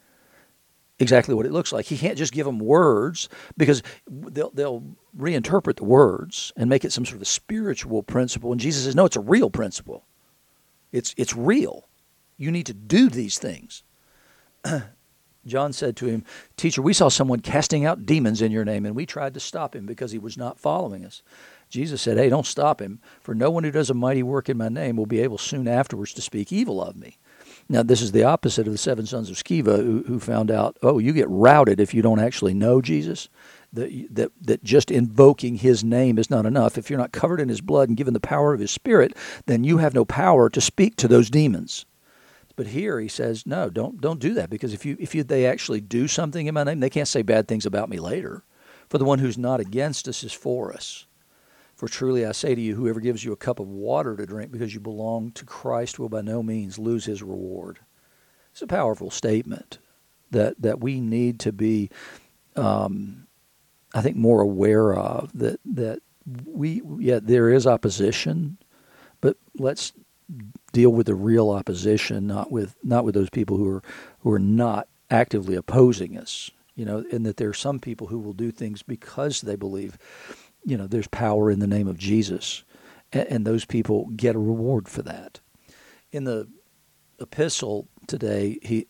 exactly 0.99 1.35
what 1.35 1.45
it 1.45 1.51
looks 1.51 1.73
like. 1.73 1.85
He 1.85 1.97
can't 1.97 2.17
just 2.17 2.33
give 2.33 2.45
them 2.45 2.57
words 2.57 3.27
because 3.57 3.83
they'll, 4.09 4.49
they'll 4.51 4.83
reinterpret 5.17 5.75
the 5.75 5.83
words 5.83 6.53
and 6.55 6.69
make 6.69 6.85
it 6.85 6.93
some 6.93 7.05
sort 7.05 7.17
of 7.17 7.21
a 7.21 7.25
spiritual 7.25 8.01
principle. 8.01 8.51
And 8.51 8.61
Jesus 8.61 8.85
says, 8.85 8.95
no, 8.95 9.05
it's 9.05 9.17
a 9.17 9.21
real 9.21 9.49
principle. 9.49 10.05
It's, 10.91 11.13
it's 11.17 11.35
real. 11.35 11.87
You 12.37 12.49
need 12.49 12.65
to 12.67 12.73
do 12.73 13.09
these 13.09 13.37
things. 13.37 13.83
John 15.48 15.74
said 15.74 15.96
to 15.98 16.06
him, 16.06 16.24
Teacher, 16.56 16.82
we 16.82 16.94
saw 16.94 17.10
someone 17.10 17.39
casting 17.39 17.86
out 17.86 18.06
demons 18.06 18.42
in 18.42 18.51
your 18.51 18.66
name, 18.66 18.86
and 18.86 18.96
we 18.96 19.06
tried 19.06 19.34
to 19.34 19.39
stop 19.39 19.75
him 19.75 19.86
because 19.86 20.12
he 20.12 20.20
was 20.20 20.38
not 20.38 20.60
following 20.60 21.06
us. 21.06 21.22
Jesus 21.70 22.01
said, 22.01 22.18
Hey, 22.18 22.30
don't 22.30 22.46
stop 22.46 22.82
him, 22.82 23.00
for 23.22 23.34
no 23.34 23.50
one 23.50 23.63
who 23.63 23.72
does 23.72 23.89
a 23.89 23.94
mighty 23.94 24.24
work 24.24 24.50
in 24.50 24.58
my 24.58 24.70
name 24.70 24.96
will 24.96 25.06
be 25.06 25.20
able 25.20 25.38
soon 25.38 25.68
afterwards 25.68 26.13
to 26.13 26.22
speak 26.22 26.51
evil 26.51 26.82
of 26.82 26.96
me. 26.96 27.18
Now, 27.70 27.84
this 27.84 28.01
is 28.01 28.13
the 28.13 28.24
opposite 28.24 28.68
of 28.68 28.74
the 28.74 28.77
seven 28.77 29.06
sons 29.06 29.30
of 29.30 29.36
Sceva 29.36 29.77
who, 29.77 30.04
who 30.08 30.20
found 30.20 30.50
out, 30.50 30.77
oh, 30.82 31.00
you 31.00 31.12
get 31.12 31.30
routed 31.30 31.80
if 31.80 31.94
you 31.94 32.01
don't 32.01 32.20
actually 32.20 32.54
know 32.54 32.82
Jesus. 32.82 33.27
That, 33.74 34.08
that, 34.12 34.32
that 34.42 34.63
just 34.63 34.89
invoking 34.89 35.58
his 35.58 35.84
name 35.84 36.18
is 36.18 36.30
not 36.30 36.46
enough. 36.46 36.77
If 36.77 36.89
you're 36.89 37.00
not 37.00 37.12
covered 37.12 37.42
in 37.42 37.50
his 37.50 37.60
blood 37.60 37.89
and 37.89 37.98
given 37.98 38.13
the 38.13 38.20
power 38.22 38.54
of 38.54 38.62
his 38.62 38.72
spirit, 38.72 39.16
then 39.46 39.66
you 39.66 39.80
have 39.80 39.94
no 39.94 40.06
power 40.06 40.50
to 40.50 40.62
speak 40.62 40.96
to 40.98 41.08
those 41.08 41.30
demons. 41.30 41.86
But 42.57 42.67
here 42.67 42.99
he 42.99 43.07
says, 43.07 43.45
no, 43.45 43.69
don't 43.69 44.01
don't 44.01 44.19
do 44.19 44.33
that 44.33 44.49
because 44.49 44.73
if 44.73 44.83
you 44.83 44.97
if 44.99 45.15
you, 45.15 45.23
they 45.23 45.45
actually 45.45 45.79
do 45.79 46.07
something 46.07 46.47
in 46.47 46.55
my 46.55 46.63
name, 46.63 46.81
they 46.81 46.89
can't 46.89 47.07
say 47.07 47.21
bad 47.21 47.47
things 47.47 47.65
about 47.65 47.87
me 47.87 47.99
later. 47.99 48.43
For 48.89 48.97
the 48.97 49.05
one 49.05 49.19
who's 49.19 49.37
not 49.37 49.59
against 49.59 50.07
us 50.07 50.23
is 50.23 50.33
for 50.33 50.73
us. 50.73 51.05
For 51.75 51.87
truly 51.87 52.25
I 52.25 52.31
say 52.31 52.55
to 52.55 52.61
you, 52.61 52.75
whoever 52.75 52.99
gives 52.99 53.23
you 53.23 53.31
a 53.31 53.37
cup 53.37 53.59
of 53.59 53.69
water 53.69 54.17
to 54.17 54.25
drink 54.25 54.51
because 54.51 54.73
you 54.73 54.79
belong 54.79 55.31
to 55.33 55.45
Christ 55.45 55.99
will 55.99 56.09
by 56.09 56.21
no 56.21 56.41
means 56.41 56.79
lose 56.79 57.05
his 57.05 57.21
reward. 57.21 57.77
It's 58.51 58.63
a 58.63 58.67
powerful 58.67 59.11
statement 59.11 59.77
that 60.31 60.59
that 60.59 60.79
we 60.81 60.99
need 60.99 61.39
to 61.41 61.51
be, 61.51 61.91
um, 62.55 63.27
I 63.93 64.01
think, 64.01 64.17
more 64.17 64.41
aware 64.41 64.95
of 64.95 65.31
that 65.37 65.59
that 65.63 65.99
we 66.43 66.81
yeah 66.97 67.19
there 67.21 67.51
is 67.51 67.67
opposition, 67.67 68.57
but 69.21 69.37
let's 69.59 69.93
deal 70.77 70.91
with 70.91 71.07
the 71.07 71.15
real 71.15 71.50
opposition, 71.50 72.27
not 72.27 72.51
with 72.51 72.75
not 72.84 73.03
with 73.03 73.15
those 73.15 73.31
people 73.31 73.57
who 73.57 73.67
are 73.67 73.84
who 74.19 74.31
are 74.31 74.38
not 74.38 74.88
actively 75.10 75.55
opposing 75.55 76.15
us. 76.15 76.51
You 76.75 76.86
know, 76.86 77.03
and 77.12 77.25
that 77.25 77.38
there 77.38 77.50
are 77.50 77.55
some 77.55 77.79
people 77.79 78.05
who 78.05 78.19
will 78.19 78.34
do 78.34 78.51
things 78.51 78.84
because 78.84 79.41
they 79.41 79.55
believe, 79.55 79.98
you 80.63 80.77
know, 80.77 80.86
there's 80.86 81.07
power 81.07 81.50
in 81.50 81.57
the 81.57 81.65
name 81.65 81.88
of 81.88 81.98
Jesus, 81.98 82.63
and, 83.12 83.27
and 83.27 83.48
those 83.48 83.65
people 83.65 84.05
get 84.15 84.36
a 84.36 84.39
reward 84.39 84.88
for 84.88 85.01
that. 85.01 85.39
In 86.12 86.25
the 86.25 86.48
epistle 87.19 87.88
today, 88.05 88.60
he 88.62 88.86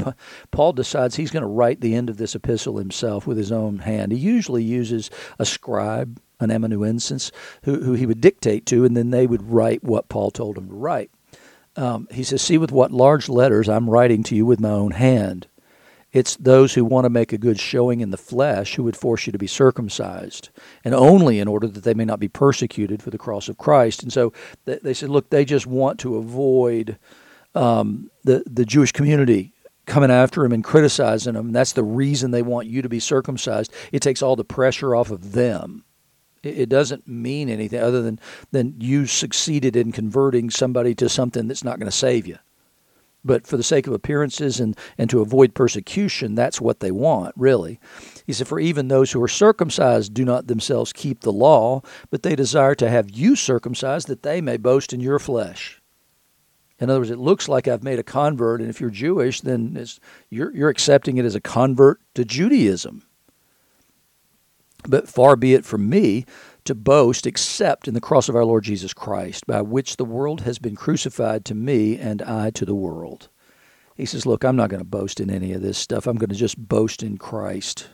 Paul 0.52 0.72
decides 0.74 1.16
he's 1.16 1.32
going 1.32 1.42
to 1.42 1.48
write 1.48 1.80
the 1.80 1.96
end 1.96 2.08
of 2.08 2.18
this 2.18 2.36
epistle 2.36 2.76
himself 2.76 3.26
with 3.26 3.36
his 3.36 3.50
own 3.50 3.80
hand. 3.80 4.12
He 4.12 4.18
usually 4.18 4.62
uses 4.62 5.10
a 5.40 5.44
scribe, 5.44 6.20
an 6.38 6.52
amanuensis, 6.52 7.32
who, 7.64 7.82
who 7.82 7.94
he 7.94 8.06
would 8.06 8.20
dictate 8.20 8.64
to, 8.66 8.84
and 8.84 8.96
then 8.96 9.10
they 9.10 9.26
would 9.26 9.50
write 9.50 9.82
what 9.82 10.08
Paul 10.08 10.30
told 10.30 10.56
him 10.56 10.68
to 10.68 10.74
write. 10.74 11.10
Um, 11.76 12.08
he 12.10 12.22
says, 12.22 12.42
See 12.42 12.58
with 12.58 12.72
what 12.72 12.92
large 12.92 13.28
letters 13.28 13.68
I'm 13.68 13.88
writing 13.88 14.22
to 14.24 14.36
you 14.36 14.44
with 14.46 14.60
my 14.60 14.70
own 14.70 14.92
hand. 14.92 15.46
It's 16.12 16.36
those 16.36 16.74
who 16.74 16.84
want 16.84 17.06
to 17.06 17.10
make 17.10 17.32
a 17.32 17.38
good 17.38 17.58
showing 17.58 18.00
in 18.00 18.10
the 18.10 18.18
flesh 18.18 18.74
who 18.74 18.82
would 18.82 18.96
force 18.96 19.26
you 19.26 19.32
to 19.32 19.38
be 19.38 19.46
circumcised, 19.46 20.50
and 20.84 20.94
only 20.94 21.38
in 21.38 21.48
order 21.48 21.66
that 21.66 21.84
they 21.84 21.94
may 21.94 22.04
not 22.04 22.20
be 22.20 22.28
persecuted 22.28 23.02
for 23.02 23.08
the 23.08 23.18
cross 23.18 23.48
of 23.48 23.56
Christ. 23.56 24.02
And 24.02 24.12
so 24.12 24.32
they 24.66 24.92
said, 24.92 25.08
Look, 25.08 25.30
they 25.30 25.44
just 25.44 25.66
want 25.66 25.98
to 26.00 26.16
avoid 26.16 26.98
um, 27.54 28.10
the, 28.24 28.44
the 28.46 28.66
Jewish 28.66 28.92
community 28.92 29.52
coming 29.86 30.10
after 30.10 30.44
him 30.44 30.52
and 30.52 30.62
criticizing 30.62 31.34
him. 31.34 31.52
That's 31.52 31.72
the 31.72 31.82
reason 31.82 32.30
they 32.30 32.42
want 32.42 32.68
you 32.68 32.82
to 32.82 32.88
be 32.88 33.00
circumcised. 33.00 33.72
It 33.90 34.00
takes 34.00 34.22
all 34.22 34.36
the 34.36 34.44
pressure 34.44 34.94
off 34.94 35.10
of 35.10 35.32
them. 35.32 35.84
It 36.42 36.68
doesn't 36.68 37.06
mean 37.06 37.48
anything 37.48 37.80
other 37.80 38.02
than, 38.02 38.18
than 38.50 38.74
you 38.80 39.06
succeeded 39.06 39.76
in 39.76 39.92
converting 39.92 40.50
somebody 40.50 40.94
to 40.96 41.08
something 41.08 41.46
that's 41.46 41.62
not 41.62 41.78
going 41.78 41.90
to 41.90 41.96
save 41.96 42.26
you. 42.26 42.38
But 43.24 43.46
for 43.46 43.56
the 43.56 43.62
sake 43.62 43.86
of 43.86 43.92
appearances 43.92 44.58
and, 44.58 44.76
and 44.98 45.08
to 45.10 45.20
avoid 45.20 45.54
persecution, 45.54 46.34
that's 46.34 46.60
what 46.60 46.80
they 46.80 46.90
want, 46.90 47.34
really. 47.36 47.78
He 48.26 48.32
said, 48.32 48.48
For 48.48 48.58
even 48.58 48.88
those 48.88 49.12
who 49.12 49.22
are 49.22 49.28
circumcised 49.28 50.12
do 50.12 50.24
not 50.24 50.48
themselves 50.48 50.92
keep 50.92 51.20
the 51.20 51.32
law, 51.32 51.82
but 52.10 52.24
they 52.24 52.34
desire 52.34 52.74
to 52.74 52.90
have 52.90 53.10
you 53.10 53.36
circumcised 53.36 54.08
that 54.08 54.24
they 54.24 54.40
may 54.40 54.56
boast 54.56 54.92
in 54.92 55.00
your 55.00 55.20
flesh. 55.20 55.80
In 56.80 56.90
other 56.90 56.98
words, 56.98 57.10
it 57.10 57.18
looks 57.18 57.48
like 57.48 57.68
I've 57.68 57.84
made 57.84 58.00
a 58.00 58.02
convert, 58.02 58.60
and 58.60 58.68
if 58.68 58.80
you're 58.80 58.90
Jewish, 58.90 59.40
then 59.40 59.86
you're, 60.30 60.52
you're 60.52 60.68
accepting 60.68 61.16
it 61.16 61.24
as 61.24 61.36
a 61.36 61.40
convert 61.40 62.00
to 62.14 62.24
Judaism. 62.24 63.04
But 64.86 65.08
far 65.08 65.36
be 65.36 65.54
it 65.54 65.64
from 65.64 65.88
me 65.88 66.24
to 66.64 66.74
boast 66.74 67.26
except 67.26 67.88
in 67.88 67.94
the 67.94 68.00
cross 68.00 68.28
of 68.28 68.36
our 68.36 68.44
Lord 68.44 68.64
Jesus 68.64 68.92
Christ, 68.92 69.46
by 69.46 69.62
which 69.62 69.96
the 69.96 70.04
world 70.04 70.42
has 70.42 70.58
been 70.58 70.76
crucified 70.76 71.44
to 71.46 71.54
me 71.54 71.98
and 71.98 72.22
I 72.22 72.50
to 72.50 72.64
the 72.64 72.74
world. 72.74 73.28
He 73.96 74.06
says, 74.06 74.26
Look, 74.26 74.44
I'm 74.44 74.56
not 74.56 74.70
going 74.70 74.82
to 74.82 74.88
boast 74.88 75.20
in 75.20 75.30
any 75.30 75.52
of 75.52 75.62
this 75.62 75.78
stuff. 75.78 76.06
I'm 76.06 76.16
going 76.16 76.30
to 76.30 76.36
just 76.36 76.58
boast 76.58 77.02
in 77.02 77.18
Christ. 77.18 77.88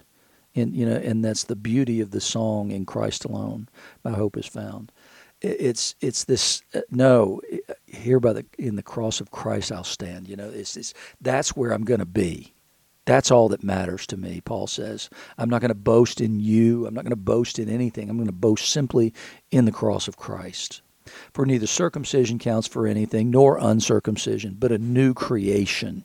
And, 0.54 0.74
you 0.74 0.86
know, 0.86 0.96
and 0.96 1.24
that's 1.24 1.44
the 1.44 1.56
beauty 1.56 2.00
of 2.00 2.10
the 2.10 2.20
song, 2.20 2.70
In 2.70 2.86
Christ 2.86 3.24
Alone, 3.24 3.68
My 4.04 4.12
Hope 4.12 4.36
is 4.36 4.46
Found. 4.46 4.92
It's 5.40 5.94
it's 6.00 6.24
this 6.24 6.62
uh, 6.74 6.80
no 6.90 7.40
here 7.86 8.18
by 8.18 8.32
the 8.32 8.46
in 8.58 8.74
the 8.74 8.82
cross 8.82 9.20
of 9.20 9.30
Christ 9.30 9.70
I'll 9.70 9.84
stand 9.84 10.28
you 10.28 10.34
know 10.34 10.48
it's, 10.48 10.76
it's 10.76 10.94
that's 11.20 11.54
where 11.54 11.70
I'm 11.70 11.84
going 11.84 12.00
to 12.00 12.06
be 12.06 12.54
that's 13.08 13.30
all 13.30 13.48
that 13.48 13.64
matters 13.64 14.06
to 14.08 14.18
me, 14.18 14.42
Paul 14.42 14.66
says. 14.66 15.08
I'm 15.38 15.48
not 15.48 15.62
going 15.62 15.70
to 15.70 15.74
boast 15.74 16.20
in 16.20 16.40
you. 16.40 16.86
I'm 16.86 16.92
not 16.92 17.04
going 17.04 17.10
to 17.10 17.16
boast 17.16 17.58
in 17.58 17.70
anything. 17.70 18.10
I'm 18.10 18.18
going 18.18 18.26
to 18.26 18.32
boast 18.32 18.68
simply 18.70 19.14
in 19.50 19.64
the 19.64 19.72
cross 19.72 20.08
of 20.08 20.18
Christ. 20.18 20.82
For 21.32 21.46
neither 21.46 21.66
circumcision 21.66 22.38
counts 22.38 22.68
for 22.68 22.86
anything 22.86 23.30
nor 23.30 23.56
uncircumcision, 23.56 24.56
but 24.58 24.72
a 24.72 24.76
new 24.76 25.14
creation. 25.14 26.04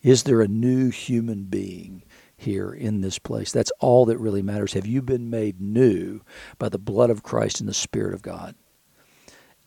Is 0.00 0.22
there 0.22 0.40
a 0.40 0.46
new 0.46 0.90
human 0.90 1.46
being 1.46 2.04
here 2.36 2.72
in 2.72 3.00
this 3.00 3.18
place? 3.18 3.50
That's 3.50 3.72
all 3.80 4.06
that 4.06 4.18
really 4.18 4.42
matters. 4.42 4.74
Have 4.74 4.86
you 4.86 5.02
been 5.02 5.28
made 5.28 5.60
new 5.60 6.20
by 6.56 6.68
the 6.68 6.78
blood 6.78 7.10
of 7.10 7.24
Christ 7.24 7.58
and 7.58 7.68
the 7.68 7.74
Spirit 7.74 8.14
of 8.14 8.22
God? 8.22 8.54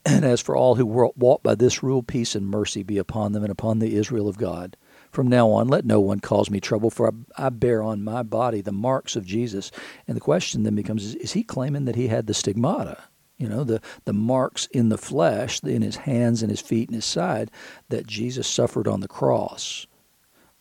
And 0.05 0.23
as 0.23 0.39
for 0.39 0.55
all 0.55 0.75
who 0.75 0.85
walk 0.85 1.43
by 1.43 1.55
this 1.55 1.83
rule, 1.83 2.01
peace 2.01 2.33
and 2.33 2.47
mercy 2.47 2.81
be 2.81 2.97
upon 2.97 3.33
them 3.33 3.43
and 3.43 3.51
upon 3.51 3.79
the 3.79 3.95
Israel 3.95 4.29
of 4.29 4.37
God. 4.37 4.77
From 5.13 5.27
now 5.27 5.51
on, 5.51 5.67
let 5.67 5.85
no 5.85 6.01
one 6.01 6.19
cause 6.19 6.49
me 6.49 6.59
trouble, 6.59 6.89
for 6.89 7.07
I, 7.07 7.45
I 7.45 7.49
bear 7.49 7.83
on 7.83 8.03
my 8.03 8.23
body 8.23 8.61
the 8.61 8.71
marks 8.71 9.15
of 9.15 9.25
Jesus. 9.25 9.71
And 10.07 10.17
the 10.17 10.21
question 10.21 10.63
then 10.63 10.73
becomes 10.73 11.05
is, 11.05 11.13
is 11.15 11.33
he 11.33 11.43
claiming 11.43 11.85
that 11.85 11.95
he 11.95 12.07
had 12.07 12.25
the 12.25 12.33
stigmata? 12.33 13.03
You 13.37 13.47
know, 13.47 13.63
the, 13.63 13.79
the 14.05 14.13
marks 14.13 14.65
in 14.67 14.89
the 14.89 14.97
flesh, 14.97 15.61
in 15.61 15.83
his 15.83 15.97
hands 15.97 16.41
and 16.41 16.49
his 16.49 16.61
feet 16.61 16.89
and 16.89 16.95
his 16.95 17.05
side, 17.05 17.51
that 17.89 18.07
Jesus 18.07 18.47
suffered 18.47 18.87
on 18.87 19.01
the 19.01 19.07
cross? 19.07 19.85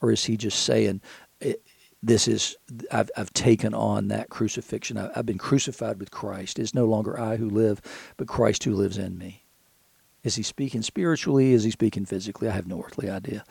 Or 0.02 0.12
is 0.12 0.26
he 0.26 0.36
just 0.36 0.62
saying, 0.62 1.00
this 2.02 2.28
is 2.28 2.54
I've, 2.90 3.10
I've 3.16 3.32
taken 3.32 3.72
on 3.72 4.08
that 4.08 4.28
crucifixion. 4.28 4.98
I, 4.98 5.10
have 5.14 5.24
been 5.24 5.38
crucified 5.38 5.98
with 5.98 6.10
Christ. 6.10 6.58
It's 6.58 6.74
no 6.74 6.84
longer 6.84 7.18
I 7.18 7.36
who 7.36 7.48
live, 7.48 7.80
but 8.18 8.28
Christ 8.28 8.64
who 8.64 8.74
lives 8.74 8.98
in 8.98 9.16
me. 9.16 9.44
Is 10.24 10.36
he 10.36 10.42
speaking 10.42 10.82
spiritually? 10.82 11.52
Is 11.52 11.64
he 11.64 11.70
speaking 11.70 12.04
physically? 12.04 12.48
I 12.48 12.52
have 12.52 12.66
no 12.66 12.82
earthly 12.84 13.10
idea. 13.10 13.44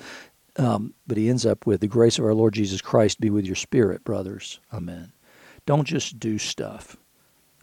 Um, 0.57 0.93
but 1.07 1.17
he 1.17 1.29
ends 1.29 1.45
up 1.45 1.65
with 1.65 1.81
the 1.81 1.87
grace 1.87 2.19
of 2.19 2.25
our 2.25 2.33
Lord 2.33 2.53
Jesus 2.53 2.81
Christ 2.81 3.21
be 3.21 3.29
with 3.29 3.45
your 3.45 3.55
spirit, 3.55 4.03
brothers. 4.03 4.59
Amen. 4.73 5.13
Don't 5.65 5.85
just 5.85 6.19
do 6.19 6.37
stuff 6.37 6.97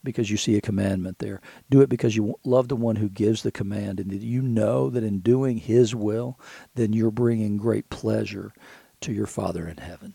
because 0.04 0.30
you 0.30 0.36
see 0.36 0.56
a 0.56 0.62
commandment 0.62 1.18
there. 1.18 1.40
Do 1.68 1.80
it 1.80 1.88
because 1.88 2.16
you 2.16 2.38
love 2.44 2.68
the 2.68 2.76
one 2.76 2.96
who 2.96 3.08
gives 3.08 3.42
the 3.42 3.52
command 3.52 4.00
and 4.00 4.10
that 4.10 4.22
you 4.22 4.40
know 4.40 4.88
that 4.90 5.04
in 5.04 5.20
doing 5.20 5.58
his 5.58 5.94
will, 5.94 6.38
then 6.74 6.92
you're 6.92 7.10
bringing 7.10 7.56
great 7.56 7.90
pleasure 7.90 8.52
to 9.00 9.12
your 9.12 9.26
Father 9.26 9.68
in 9.68 9.78
heaven. 9.78 10.14